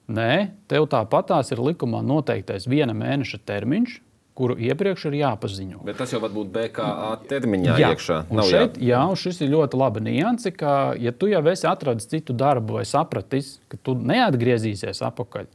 Nē, 0.08 0.34
tev 0.70 0.86
tāpatās 0.88 1.52
ir 1.52 1.60
likumā 1.60 2.00
noteiktais 2.00 2.64
viena 2.70 2.94
mēneša 2.96 3.42
termiņš, 3.48 3.98
kuru 4.38 4.54
iepriekš 4.62 5.08
ir 5.10 5.18
jāpaziņo. 5.18 5.82
Bet 5.84 5.98
tas 5.98 6.14
jau 6.14 6.20
var 6.22 6.30
būt 6.32 6.52
BKA 6.54 7.10
termiņā 7.28 7.74
jā. 7.82 7.90
iekšā. 7.92 8.18
Un 8.30 8.42
šeit, 8.46 8.78
jā. 8.80 9.00
un 9.04 9.18
šis 9.18 9.42
ir 9.42 9.50
ļoti 9.52 9.80
labi 9.80 10.04
nianses, 10.06 10.54
ka, 10.56 10.94
ja 10.96 11.12
tu 11.12 11.28
jau 11.28 11.42
esi 11.50 11.66
atradis 11.68 12.08
citu 12.08 12.36
darbu 12.38 12.78
vai 12.78 12.84
sapratis, 12.88 13.56
ka 13.68 13.80
tu 13.82 13.96
neatgriezīsies 13.98 15.02
atpakaļ, 15.10 15.50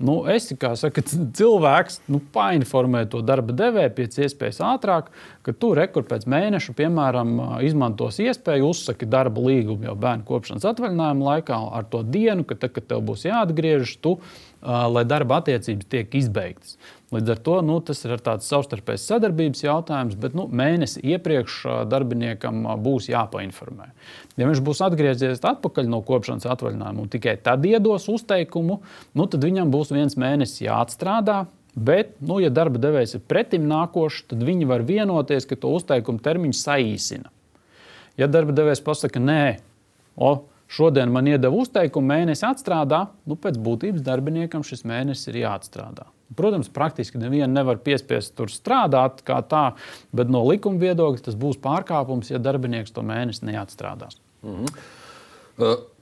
Nu, 0.00 0.14
esi 0.32 0.56
saka, 0.56 1.02
cilvēks, 1.04 1.98
nu, 2.08 2.22
painformē 2.32 3.02
to 3.12 3.20
darba 3.20 3.52
devēju 3.52 3.92
pēc 3.98 4.14
iespējas 4.24 4.62
ātrāk, 4.64 5.10
ka 5.44 5.52
tu 5.52 5.74
rekur 5.76 6.06
pēc 6.08 6.24
mēneša, 6.30 6.72
piemēram, 6.78 7.34
izmantos 7.68 8.16
iespēju 8.24 8.70
uzsaki 8.72 9.08
darba 9.10 9.44
līgumu 9.44 9.90
jau 9.90 9.96
bērnu 10.00 10.24
kopšanas 10.28 10.64
atvaļinājuma 10.72 11.26
laikā 11.26 11.58
ar 11.76 11.88
to 11.92 12.00
dienu, 12.06 12.46
ka 12.48 12.56
tad, 12.56 12.72
kad 12.78 12.88
tev 12.88 13.04
būs 13.10 13.26
jāatgriežas, 13.28 13.98
tu 14.00 14.16
lai 14.62 15.04
darba 15.08 15.40
attiecības 15.40 15.88
tiek 15.90 16.16
izbeigtas. 16.20 16.76
Līdz 17.10 17.32
ar 17.34 17.38
to 17.42 17.54
nu, 17.66 17.78
tas 17.82 18.04
ir 18.06 18.20
tāds 18.22 18.46
savstarpējs 18.46 19.08
sadarbības 19.10 19.64
jautājums, 19.64 20.18
bet 20.20 20.36
nu, 20.38 20.44
mēnesi 20.46 21.02
iepriekš 21.10 21.56
darbiniekam 21.90 22.68
būs 22.84 23.08
jāpainformē. 23.10 23.88
Ja 24.38 24.46
viņš 24.46 24.60
būs 24.66 24.82
atgriezies 24.86 25.42
atpakaļ 25.42 25.88
no 25.90 26.02
kopšanas 26.06 26.46
atvaļinājuma 26.52 27.02
un 27.02 27.10
tikai 27.10 27.34
tad 27.42 27.66
iedos 27.66 28.06
uzteikumu, 28.12 28.78
nu, 29.18 29.26
tad 29.26 29.42
viņam 29.46 29.72
būs 29.74 29.90
viens 29.96 30.14
mēnesis 30.20 30.62
jāatstrādā. 30.68 31.46
Bet, 31.74 32.16
nu, 32.18 32.40
ja 32.42 32.50
darba 32.50 32.80
devējs 32.82 33.14
ir 33.16 33.26
pretim 33.30 33.68
nākošs, 33.70 34.24
tad 34.32 34.40
viņi 34.42 34.66
var 34.66 34.82
vienoties, 34.82 35.46
ka 35.46 35.58
to 35.58 35.70
uzteikumu 35.78 36.18
termiņu 36.22 36.56
saīsina. 36.58 37.30
Ja 38.18 38.26
darba 38.26 38.54
devējs 38.54 38.82
pasakā, 38.84 39.22
nē, 39.22 39.44
o, 40.18 40.32
šodien 40.70 41.10
man 41.12 41.28
iedeva 41.28 41.60
uzteikumu, 41.62 42.12
mēnesi 42.12 42.46
atstrādā, 42.46 43.04
nu, 43.28 43.36
pēc 43.40 43.58
būtības 43.60 44.04
darbiniekam 44.06 44.64
šis 44.66 44.86
mēnesis 44.88 45.32
ir 45.32 45.42
jāatstrādā. 45.42 46.06
Protams, 46.36 46.70
praktiski 46.70 47.18
nevienu 47.18 47.50
nevar 47.50 47.80
piespiest 47.82 48.36
tur 48.38 48.52
strādāt 48.54 49.24
kā 49.26 49.40
tā, 49.50 49.64
bet 50.14 50.30
no 50.30 50.44
likuma 50.46 50.78
viedokļa 50.78 51.26
tas 51.26 51.38
būs 51.38 51.58
pārkāpums, 51.62 52.30
ja 52.30 52.38
darbinieks 52.38 52.94
to 52.94 53.02
mēnesi 53.06 53.48
neatstrādās. 53.50 54.20
Mm 54.46 54.64
-hmm. 54.64 55.00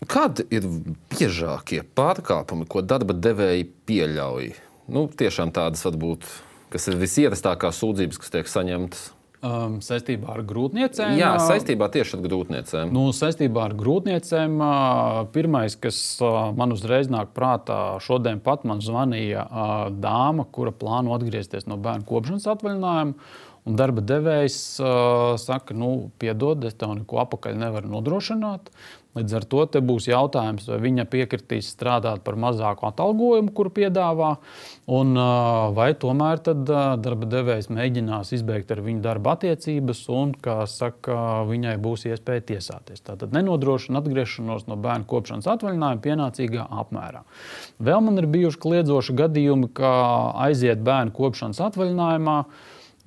Kādi 0.07 0.45
ir 0.55 0.67
biežākie 1.11 1.83
pārkāpumi, 1.97 2.69
ko 2.69 2.83
darba 2.83 3.15
devēji 3.15 3.67
pieļauj? 3.89 4.53
Nu, 4.89 5.09
tiešām 5.09 5.51
tādas 5.51 5.83
varbūt, 5.85 6.25
kas 6.71 6.89
ir 6.89 6.95
visierastākās 7.01 7.81
sūdzības, 7.83 8.19
kas 8.19 8.31
tiek 8.31 8.47
saņemtas 8.47 9.13
Um, 9.39 9.77
saistībā 9.85 10.33
ar 10.35 10.41
grūtniecēm? 10.43 11.13
Jā, 11.15 11.37
saistībā 11.39 11.87
tieši 11.95 12.17
ar 12.17 12.23
grūtniecēm. 12.25 12.91
Nu, 12.91 13.05
saistībā 13.15 13.69
ar 13.69 13.75
grūtniecēm 13.79 14.57
pirmais, 15.31 15.77
kas 15.79 16.01
man 16.59 16.75
uzreiz 16.75 17.07
nāk 17.13 17.31
prātā, 17.37 18.01
šodien 18.03 18.43
pat 18.43 18.67
man 18.67 18.83
zvanīja 18.83 19.45
dāma, 19.95 20.49
kura 20.51 20.75
plāno 20.75 21.15
atgriezties 21.15 21.71
no 21.71 21.79
bērnu 21.79 22.09
kopšanas 22.09 22.51
atvaļinājuma. 22.51 23.31
Un 23.69 23.77
darba 23.77 24.01
devējs 24.01 24.59
uh, 24.81 25.35
saka, 25.37 25.75
nu, 25.77 26.09
piedod, 26.19 26.63
es 26.65 26.77
tev 26.79 26.95
neko 26.97 27.19
apakaļ 27.27 27.59
nevaru 27.61 27.91
nodrošināt. 27.93 28.71
Līdz 29.19 29.35
ar 29.35 29.47
to 29.51 29.65
būs 29.89 30.07
jautājums, 30.09 30.69
vai 30.71 30.79
viņa 30.83 31.07
piekritīs 31.11 31.73
strādāt 31.75 32.23
par 32.27 32.37
mazāku 32.39 32.87
atalgojumu, 32.89 33.51
kuru 33.57 33.73
piedāvā, 33.75 34.35
un, 34.95 35.19
vai 35.75 35.89
tomēr 35.99 36.43
darba 36.47 37.29
devējs 37.29 37.71
mēģinās 37.75 38.33
izbeigt 38.37 38.71
ar 38.75 38.83
viņu 38.85 39.03
darba 39.05 39.35
attiecības, 39.37 40.05
un, 40.15 40.35
kā 40.45 40.61
saka, 40.71 41.19
viņai 41.49 41.75
būs 41.83 42.07
iespēja 42.13 42.47
tiesāties. 42.53 43.03
Tātad 43.07 43.35
nenodrošina 43.35 44.03
atgriešanos 44.03 44.69
no 44.71 44.79
bērnu 44.79 45.09
kopšanas 45.11 45.51
atvaļinājuma 45.57 46.05
pienācīgā 46.05 46.69
apmērā. 46.85 47.25
Vēl 47.83 48.05
man 48.07 48.23
ir 48.23 48.31
bijuši 48.31 48.63
kliedzoši 48.63 49.19
gadījumi, 49.19 49.73
ka 49.75 49.93
aiziet 50.47 50.85
bērnu 50.87 51.15
kopšanas 51.17 51.63
atvaļinājumā. 51.71 52.41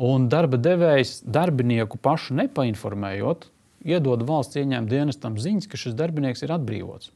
Un 0.01 0.23
darba 0.31 0.57
devējs 0.57 1.19
darbinieku 1.29 1.99
pašu 2.01 2.33
nepainformējot, 2.39 3.51
iedod 3.87 4.23
valsts 4.27 4.59
ieņēmuma 4.61 4.91
dienestam 4.91 5.39
ziņas, 5.41 5.69
ka 5.71 5.79
šis 5.79 5.97
darbinieks 5.97 6.45
ir 6.45 6.53
atbrīvots. 6.57 7.11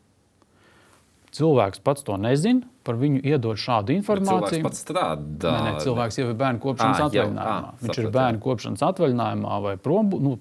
Cilvēks 1.36 1.82
pats 1.84 2.06
to 2.08 2.16
nezina, 2.22 2.64
par 2.88 2.96
viņu 2.96 3.20
iedod 3.28 3.60
šādu 3.60 3.92
informāciju. 3.98 4.62
Viņš 4.62 4.64
pats 4.64 4.84
strādā. 4.86 5.52
Nē, 5.52 5.64
nē, 5.66 5.72
cilvēks 5.84 6.20
jau 6.22 6.28
ir 6.30 6.38
bērnu 6.40 6.62
kopšanas 6.64 7.02
à, 7.02 7.08
atvaļinājumā. 7.10 7.56
Jā, 7.58 7.72
à, 7.74 7.82
viņš 7.82 8.00
ir 8.00 8.08
bērnu 8.14 8.42
kopšanas 8.46 8.84
atvaļinājumā 8.88 9.58
vai 9.66 9.74
prom, 9.82 10.14
nu, 10.24 10.36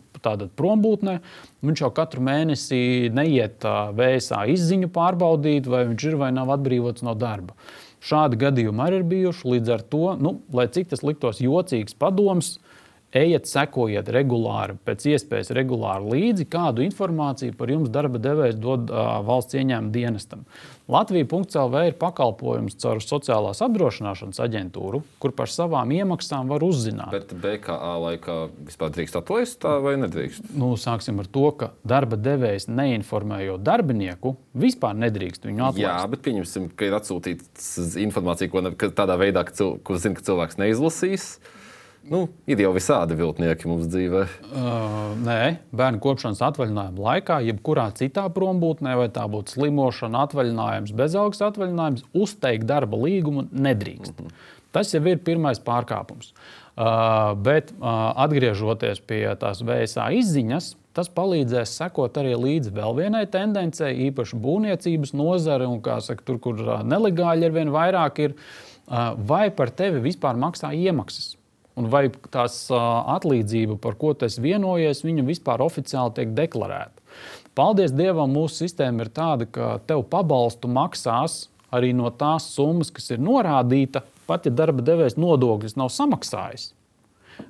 prombūtnē. 0.61 1.17
Viņš 1.67 1.83
jau 1.83 1.91
katru 1.97 2.23
mēnesi 2.29 2.79
neiet 3.15 3.67
vēsā 3.99 4.45
izziņu 4.55 4.93
pārbaudīt, 4.95 5.67
vai 5.73 5.83
viņš 5.91 6.07
ir 6.13 6.21
vai 6.21 6.31
nav 6.37 6.55
atbrīvots 6.55 7.03
no 7.09 7.17
darba. 7.19 7.59
Šādi 8.05 8.39
gadījumi 8.39 8.87
arī 8.87 9.01
ir 9.01 9.09
bijuši. 9.11 9.51
Līdz 9.57 9.75
ar 9.75 9.85
to, 9.91 10.05
nu, 10.21 10.37
lai 10.55 10.69
cik 10.71 10.93
tas 10.93 11.03
liktos 11.03 11.43
jocīgs 11.43 11.99
padoms, 11.99 12.59
ejiet, 13.15 13.49
sekojiet 13.49 14.09
regulāri, 14.13 14.77
pēc 14.85 15.07
iespējas 15.15 15.53
regulāri 15.55 16.11
līdzi, 16.11 16.49
kādu 16.51 16.85
informāciju 16.85 17.55
par 17.59 17.71
jums 17.71 17.93
darba 17.95 18.21
devējs 18.23 18.59
dod 18.61 18.91
uh, 18.91 19.21
valsts 19.27 19.57
ieņēmuma 19.61 19.95
dienestam. 19.95 20.45
Latvija.CLV 20.91 21.81
ir 21.89 21.95
pakalpojums 21.97 22.77
caur 22.83 22.99
sociālās 23.01 23.63
apdrošināšanas 23.65 24.41
aģentūru, 24.45 25.01
kur 25.23 25.33
par 25.37 25.49
savām 25.49 25.95
iemaksām 25.97 26.51
var 26.53 26.65
uzzināt. 26.67 27.15
Bet 27.15 27.33
BKA 27.41 27.95
laikā 28.03 28.37
vispār 28.67 28.93
drīkst 28.93 29.17
atlaist 29.23 29.63
tā 29.65 29.79
vai 29.85 29.95
nedrīkst? 30.03 30.53
Nu, 30.61 30.75
sāksim 30.81 31.23
ar 31.23 31.31
to, 31.33 31.47
ka 31.57 31.71
darba 31.89 32.21
devējs 32.21 32.69
neinformējot 32.69 33.65
darbinieku, 33.65 34.37
vispār 34.53 34.99
nedrīkst 35.07 35.49
viņu 35.49 35.71
atlaist. 35.71 35.87
Jā, 35.87 35.97
bet 36.13 36.25
pieņemsim, 36.27 36.69
ka 36.77 36.91
ir 36.91 36.99
atsūtīta 37.01 38.01
informācija, 38.05 38.53
ko 38.53 38.67
ne, 38.67 38.77
tādā 38.77 39.17
veidā, 39.21 39.47
ka, 39.49 39.57
cil, 39.57 39.77
ko 39.81 39.97
zina, 39.97 40.19
ka 40.19 40.29
cilvēks 40.29 40.61
neizlasīs. 40.61 41.37
Nu, 42.05 42.27
ir 42.45 42.61
jau 42.61 42.73
visādi 42.75 43.17
viltnieki 43.17 43.69
mums 43.69 43.87
dzīvē. 43.89 44.23
Uh, 44.53 45.15
nē, 45.25 45.39
bērnu 45.73 46.03
kopšanas 46.05 46.43
atvaļinājuma 46.45 47.01
laikā, 47.01 47.39
jebkurā 47.47 47.87
citā 47.97 48.27
prombūtnē, 48.33 48.93
vai 49.01 49.07
tā 49.13 49.25
būtu 49.31 49.55
slimošana, 49.57 50.27
atvaļinājums, 50.29 50.93
bezalgas 50.97 51.41
atvaļinājums, 51.47 52.05
uzteikt 52.13 52.67
darba 52.69 52.99
līgumu 53.01 53.47
nedrīkst. 53.49 54.19
Mm 54.19 54.27
-hmm. 54.27 54.51
Tas 54.75 54.93
jau 54.93 55.01
ir 55.07 55.23
pirmais 55.25 55.61
pārkāpums. 55.65 56.35
Uh, 56.75 57.33
bet 57.39 57.71
uh, 57.73 58.11
atgriežoties 58.27 59.01
pie 59.07 59.23
tās 59.41 59.63
VSA 59.63 60.11
izziņas, 60.19 60.75
tas 60.93 61.09
palīdzēs 61.09 61.73
sekot 61.79 62.19
arī 62.19 62.35
līdzi 62.35 62.75
vēl 62.75 62.97
vienai 62.99 63.25
tendencei, 63.31 64.11
īpaši 64.11 64.37
būvniecības 64.37 65.15
nozare, 65.15 65.67
un 65.67 65.81
saka, 66.01 66.23
tur, 66.27 66.39
kur 66.39 66.61
uh, 66.61 66.83
nelegāli 66.83 67.47
ar 67.47 67.55
vien 67.55 67.71
vairāk 67.71 68.19
ir, 68.19 68.35
uh, 68.35 69.15
vai 69.17 69.49
par 69.51 69.71
tevi 69.71 70.03
vispār 70.11 70.35
maksā 70.35 70.75
iemaksas 70.75 71.37
un 71.79 71.89
vai 71.91 72.07
tās 72.33 72.67
atlīdzība, 72.71 73.79
par 73.83 73.97
ko 74.01 74.13
tas 74.19 74.39
vienojies, 74.43 75.05
viņa 75.07 75.27
vispār 75.27 75.65
oficiāli 75.65 76.15
tiek 76.19 76.35
deklarēta. 76.37 77.03
Paldies 77.55 77.95
Dievam, 77.95 78.33
mūsu 78.35 78.65
sistēma 78.65 79.05
ir 79.05 79.11
tāda, 79.15 79.47
ka 79.47 79.77
tev 79.87 80.03
pabalstu 80.11 80.71
maksās 80.71 81.45
arī 81.75 81.93
no 81.95 82.11
tās 82.15 82.49
summas, 82.55 82.91
kas 82.95 83.11
ir 83.15 83.23
norādīta, 83.23 84.05
pat 84.29 84.47
ja 84.47 84.55
darba 84.55 84.83
devējs 84.83 85.19
nodokļus 85.21 85.77
nav 85.79 85.91
samaksājis. 85.95 86.73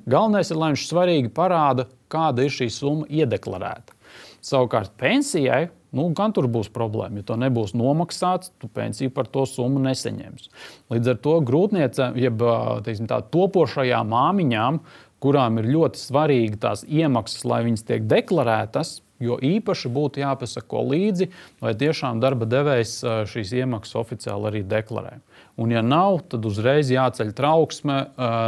Galvenais 0.08 0.50
ir, 0.50 0.60
lai 0.60 0.70
viņš 0.72 0.86
svarīgi 0.88 1.32
parāda, 1.36 1.86
kāda 2.12 2.44
ir 2.44 2.52
šī 2.52 2.70
summa 2.72 3.08
iedeklarēta. 3.08 3.96
Savukārt 4.44 4.92
pensijai 5.00 5.66
Nu, 5.94 6.08
gan 6.16 6.34
tur 6.34 6.48
būs 6.50 6.68
problēma. 6.74 7.22
Ja 7.22 7.28
to 7.30 7.38
nebūs 7.40 7.72
nomaksāts, 7.78 8.50
tu 8.58 8.68
pensiju 8.68 9.12
par 9.14 9.30
to 9.30 9.46
summu 9.48 9.82
neseņemsi. 9.84 10.50
Līdz 10.92 11.14
ar 11.14 11.22
to 11.24 11.38
grūtniecēm, 11.46 12.18
jeb 12.18 12.44
teiksim, 12.86 13.08
tā, 13.10 13.22
topošajām 13.34 14.10
māmiņām, 14.10 14.82
kurām 15.24 15.62
ir 15.62 15.70
ļoti 15.72 16.02
svarīgi 16.02 16.60
tās 16.60 16.84
iemaksas, 16.84 17.46
lai 17.48 17.62
viņas 17.68 17.86
tiek 17.88 18.04
deklarētas, 18.10 18.98
jo 19.24 19.38
īpaši 19.40 19.88
būtu 19.94 20.20
jāpasako 20.20 20.82
līdzi, 20.90 21.30
vai 21.62 21.72
tiešām 21.80 22.20
darba 22.20 22.48
devējs 22.50 22.98
šīs 23.30 23.54
iemaksas 23.62 23.96
oficiāli 24.02 24.50
arī 24.50 24.62
deklarē. 24.68 25.16
Un, 25.62 25.72
ja 25.72 25.84
nav, 25.86 26.24
tad 26.28 26.44
uzreiz 26.48 26.90
jāceļ 26.92 27.30
trauksme. 27.38 28.00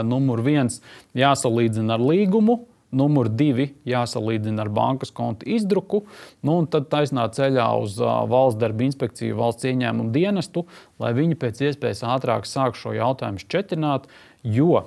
Numur 0.04 0.42
viens 0.44 0.82
jāsalīdzina 1.16 1.96
ar 1.96 2.02
līgumu 2.02 2.64
Numur 2.94 3.26
divi 3.28 3.72
jāsalīdzina 3.88 4.62
ar 4.62 4.70
bankas 4.70 5.10
konta 5.14 5.46
izdruku, 5.50 6.04
nu, 6.46 6.58
un 6.60 6.68
tad 6.70 6.86
taisnā 6.92 7.24
ceļā 7.34 7.66
uz 7.82 7.96
valsts 7.98 8.60
darba 8.60 8.86
inspekciju, 8.86 9.38
valsts 9.40 9.66
ieņēmumu 9.66 10.14
dienestu, 10.14 10.62
lai 11.02 11.10
viņi 11.16 11.38
pēc 11.42 11.64
iespējas 11.66 12.04
ātrāk 12.14 12.46
sāk 12.46 12.78
šo 12.78 12.94
jautājumu 12.94 13.42
šķetināt. 13.42 14.06
Jo, 14.46 14.86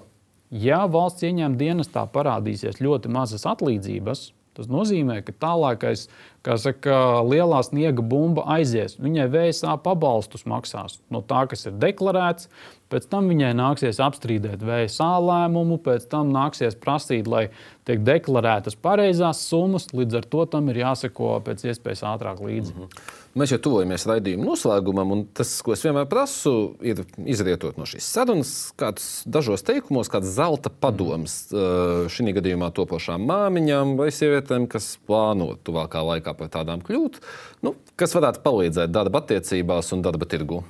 ja 0.49 0.85
valsts 0.87 1.27
ieņēmuma 1.27 1.59
dienestā 1.59 2.05
parādīsies 2.13 2.79
ļoti 2.79 3.11
mazas 3.11 3.43
atlīdzības, 3.51 4.29
tas 4.59 4.71
nozīmē, 4.71 5.19
ka 5.27 5.35
tālākais, 5.35 6.07
kā 6.45 6.57
saka, 6.61 7.21
lielā 7.27 7.61
sniega 7.65 8.03
bumba 8.05 8.45
aizies. 8.57 8.97
Viņai 9.01 9.29
VSA 9.33 9.77
pabalstus 9.83 10.45
maksās 10.49 10.99
no 11.13 11.23
tā, 11.25 11.45
kas 11.51 11.67
ir 11.69 11.79
deklarēts, 11.81 12.49
Pēc 12.89 13.05
tam 13.05 13.27
viņai 13.29 13.51
nāksies 13.53 13.99
apstrīdēt 14.01 14.63
VSA 14.65 15.11
lēmumu, 15.21 15.77
pēc 15.85 16.07
tam 16.09 16.31
nāksies 16.33 16.77
prasīt, 16.81 17.29
lai 17.29 17.43
tiek 17.85 18.01
deklarētas 18.05 18.77
pareizās 18.81 19.43
summas. 19.45 19.91
Līdz 19.93 20.21
ar 20.21 20.29
to 20.33 20.45
tam 20.49 20.71
ir 20.73 20.81
jāseko 20.81 21.35
pēc 21.45 21.67
iespējas 21.69 22.01
ātrāk 22.15 22.41
līdzi. 22.41 22.73
Mm 22.73 22.81
-hmm. 22.87 23.17
Mēs 23.37 23.51
jau 23.53 23.59
tuvojamies 23.61 24.07
raidījuma 24.09 24.47
noslēgumam, 24.47 25.11
un 25.13 25.19
tas, 25.37 25.51
ko 25.61 25.75
es 25.75 25.83
vienmēr 25.85 26.07
prasu, 26.09 26.73
ir 26.81 27.03
izrietot 27.29 27.77
no 27.77 27.85
šīs 27.85 28.07
sarunas, 28.09 28.73
kāds 28.77 29.21
dažos 29.25 29.61
teikumos, 29.63 30.09
kāds 30.09 30.33
zelta 30.33 30.69
padoms 30.69 31.53
mm. 31.53 32.09
šī 32.09 32.33
gadījumā 32.39 32.71
topošām 32.73 33.21
māmiņām 33.29 33.95
vai 33.97 34.09
sievietēm, 34.09 34.65
kas 34.67 34.97
plāno 35.05 35.55
tuvākā 35.63 36.01
laikā 36.01 36.28
par 36.37 36.51
tādām 36.53 36.83
kļūt, 36.85 37.21
nu, 37.65 37.75
kas 37.99 38.17
varētu 38.17 38.43
palīdzēt 38.45 38.93
darba 38.93 39.23
attiecībās 39.23 39.93
un 39.95 40.05
darba 40.05 40.29
tirgu. 40.29 40.63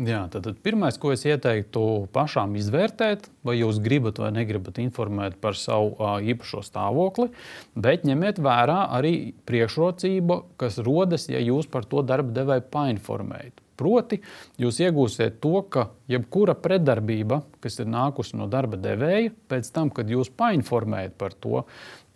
Jā, 0.00 0.22
tad, 0.32 0.46
tad 0.46 0.60
pirmais, 0.64 0.96
ko 0.96 1.10
es 1.12 1.20
ieteiktu 1.28 1.80
pašām 2.16 2.54
izvērtēt, 2.56 3.26
vai 3.44 3.58
jūs 3.58 3.76
gribat 3.84 4.22
vai 4.22 4.30
negribat 4.32 4.78
informēt 4.80 5.34
par 5.42 5.58
savu 5.60 5.90
uh, 5.92 6.14
īpašo 6.24 6.62
stāvokli, 6.64 7.28
bet 7.76 8.06
ņemiet 8.08 8.40
vērā 8.40 8.86
arī 8.96 9.34
priekšrocību, 9.44 10.38
kas 10.56 10.78
rodas, 10.80 11.26
ja 11.28 11.42
jūs 11.44 11.68
par 11.68 11.84
to 11.84 12.00
darba 12.08 12.32
devēju 12.38 12.64
painformējat. 12.72 13.60
Proti, 13.82 14.22
jūs 14.62 14.78
iegūsiet 14.80 15.36
to, 15.44 15.58
ka 15.68 15.90
jebkura 16.08 16.54
predarbība, 16.56 17.42
kas 17.60 17.76
ir 17.82 17.92
nākusi 17.92 18.40
no 18.40 18.48
darba 18.48 18.80
devēja, 18.80 19.34
pēc 19.52 19.68
tam, 19.76 19.92
kad 19.92 20.08
jūs 20.08 20.32
painformējat 20.32 21.20
par 21.20 21.36
to, 21.36 21.66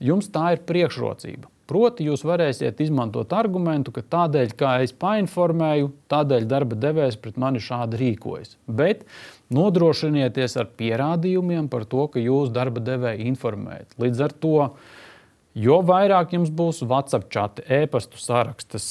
jums 0.00 0.32
tā 0.32 0.54
ir 0.56 0.64
priekšrocība. 0.64 1.52
Proti, 1.66 2.04
jūs 2.06 2.22
varēsiet 2.22 2.78
izmantot 2.84 3.32
argumentu, 3.34 3.90
ka 3.94 4.04
tādēļ, 4.06 4.52
kā 4.58 4.76
es 4.84 4.92
painformēju, 4.94 5.88
tādēļ 6.12 6.46
darba 6.46 6.78
devējs 6.78 7.18
pret 7.18 7.40
mani 7.42 7.62
šādi 7.62 7.98
rīkojas. 7.98 8.54
Bet 8.70 9.02
nodrošinieties 9.50 10.54
ar 10.62 10.70
pierādījumiem 10.78 11.66
par 11.72 11.88
to, 11.90 12.06
ka 12.12 12.22
jūs 12.22 12.54
darba 12.54 12.84
devēju 12.86 13.26
informējat. 13.32 13.98
Līdz 13.98 14.22
ar 14.28 14.36
to, 14.46 14.54
jo 15.58 15.80
vairāk 15.90 16.36
jums 16.38 16.54
būs 16.54 16.84
WhatsApp 16.86 17.26
chati, 17.34 17.66
e-pastu 17.82 18.22
sarakstas, 18.22 18.88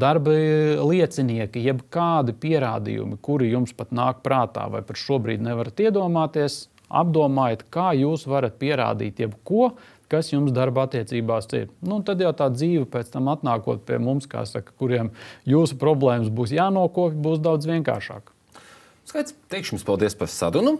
darba 0.00 0.40
liecinieki, 0.80 1.60
jeb 1.68 1.84
kādi 1.92 2.32
pierādījumi, 2.32 3.20
kuri 3.20 3.52
jums 3.52 3.76
pat 3.76 3.92
nāk 3.92 4.24
prātā 4.24 4.70
vai 4.72 4.80
pat 4.80 4.96
šobrīd 4.96 5.44
nevarat 5.44 5.84
iedomāties, 5.84 6.62
apdomājiet, 6.92 7.66
kā 7.72 7.92
jūs 7.96 8.26
varat 8.28 8.58
pierādīt 8.60 9.20
jebko, 9.24 9.74
kas 10.12 10.30
jums 10.32 10.52
darba 10.54 10.86
attiecībās 10.86 11.48
ir. 11.56 11.70
Nu, 11.80 12.02
tad 12.06 12.20
jau 12.22 12.34
tā 12.36 12.50
dzīve 12.52 12.84
pēc 12.92 13.10
tam 13.14 13.32
atnākot 13.32 13.82
pie 13.88 13.98
mums, 14.02 14.28
saka, 14.28 14.76
kuriem 14.78 15.10
jūsu 15.48 15.80
problēmas 15.80 16.30
būs 16.32 16.54
jānokopja, 16.54 17.20
būs 17.24 17.42
daudz 17.42 17.68
vienkāršāk. 17.70 18.30
Skaidrs, 19.08 19.34
teikšu 19.50 19.74
jums 19.74 19.86
paldies 19.86 20.14
par 20.14 20.30
sarunu. 20.30 20.76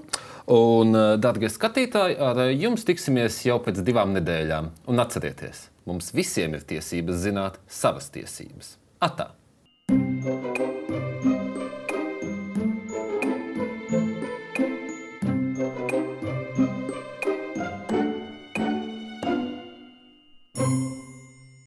Un, 0.52 0.94
eh, 0.94 1.16
darbie 1.22 1.50
skatītāji, 1.50 2.18
ar 2.20 2.36
jums 2.50 2.84
tiksimies 2.86 3.42
jau 3.46 3.58
pēc 3.62 3.82
divām 3.82 4.14
nedēļām. 4.16 4.70
Un 4.86 5.02
atcerieties, 5.02 5.68
mums 5.86 6.12
visiem 6.12 6.54
ir 6.54 6.60
tiesības 6.60 7.22
zināt 7.26 7.58
savas 7.68 8.10
tiesības. 8.10 8.76
Atā! 9.02 9.32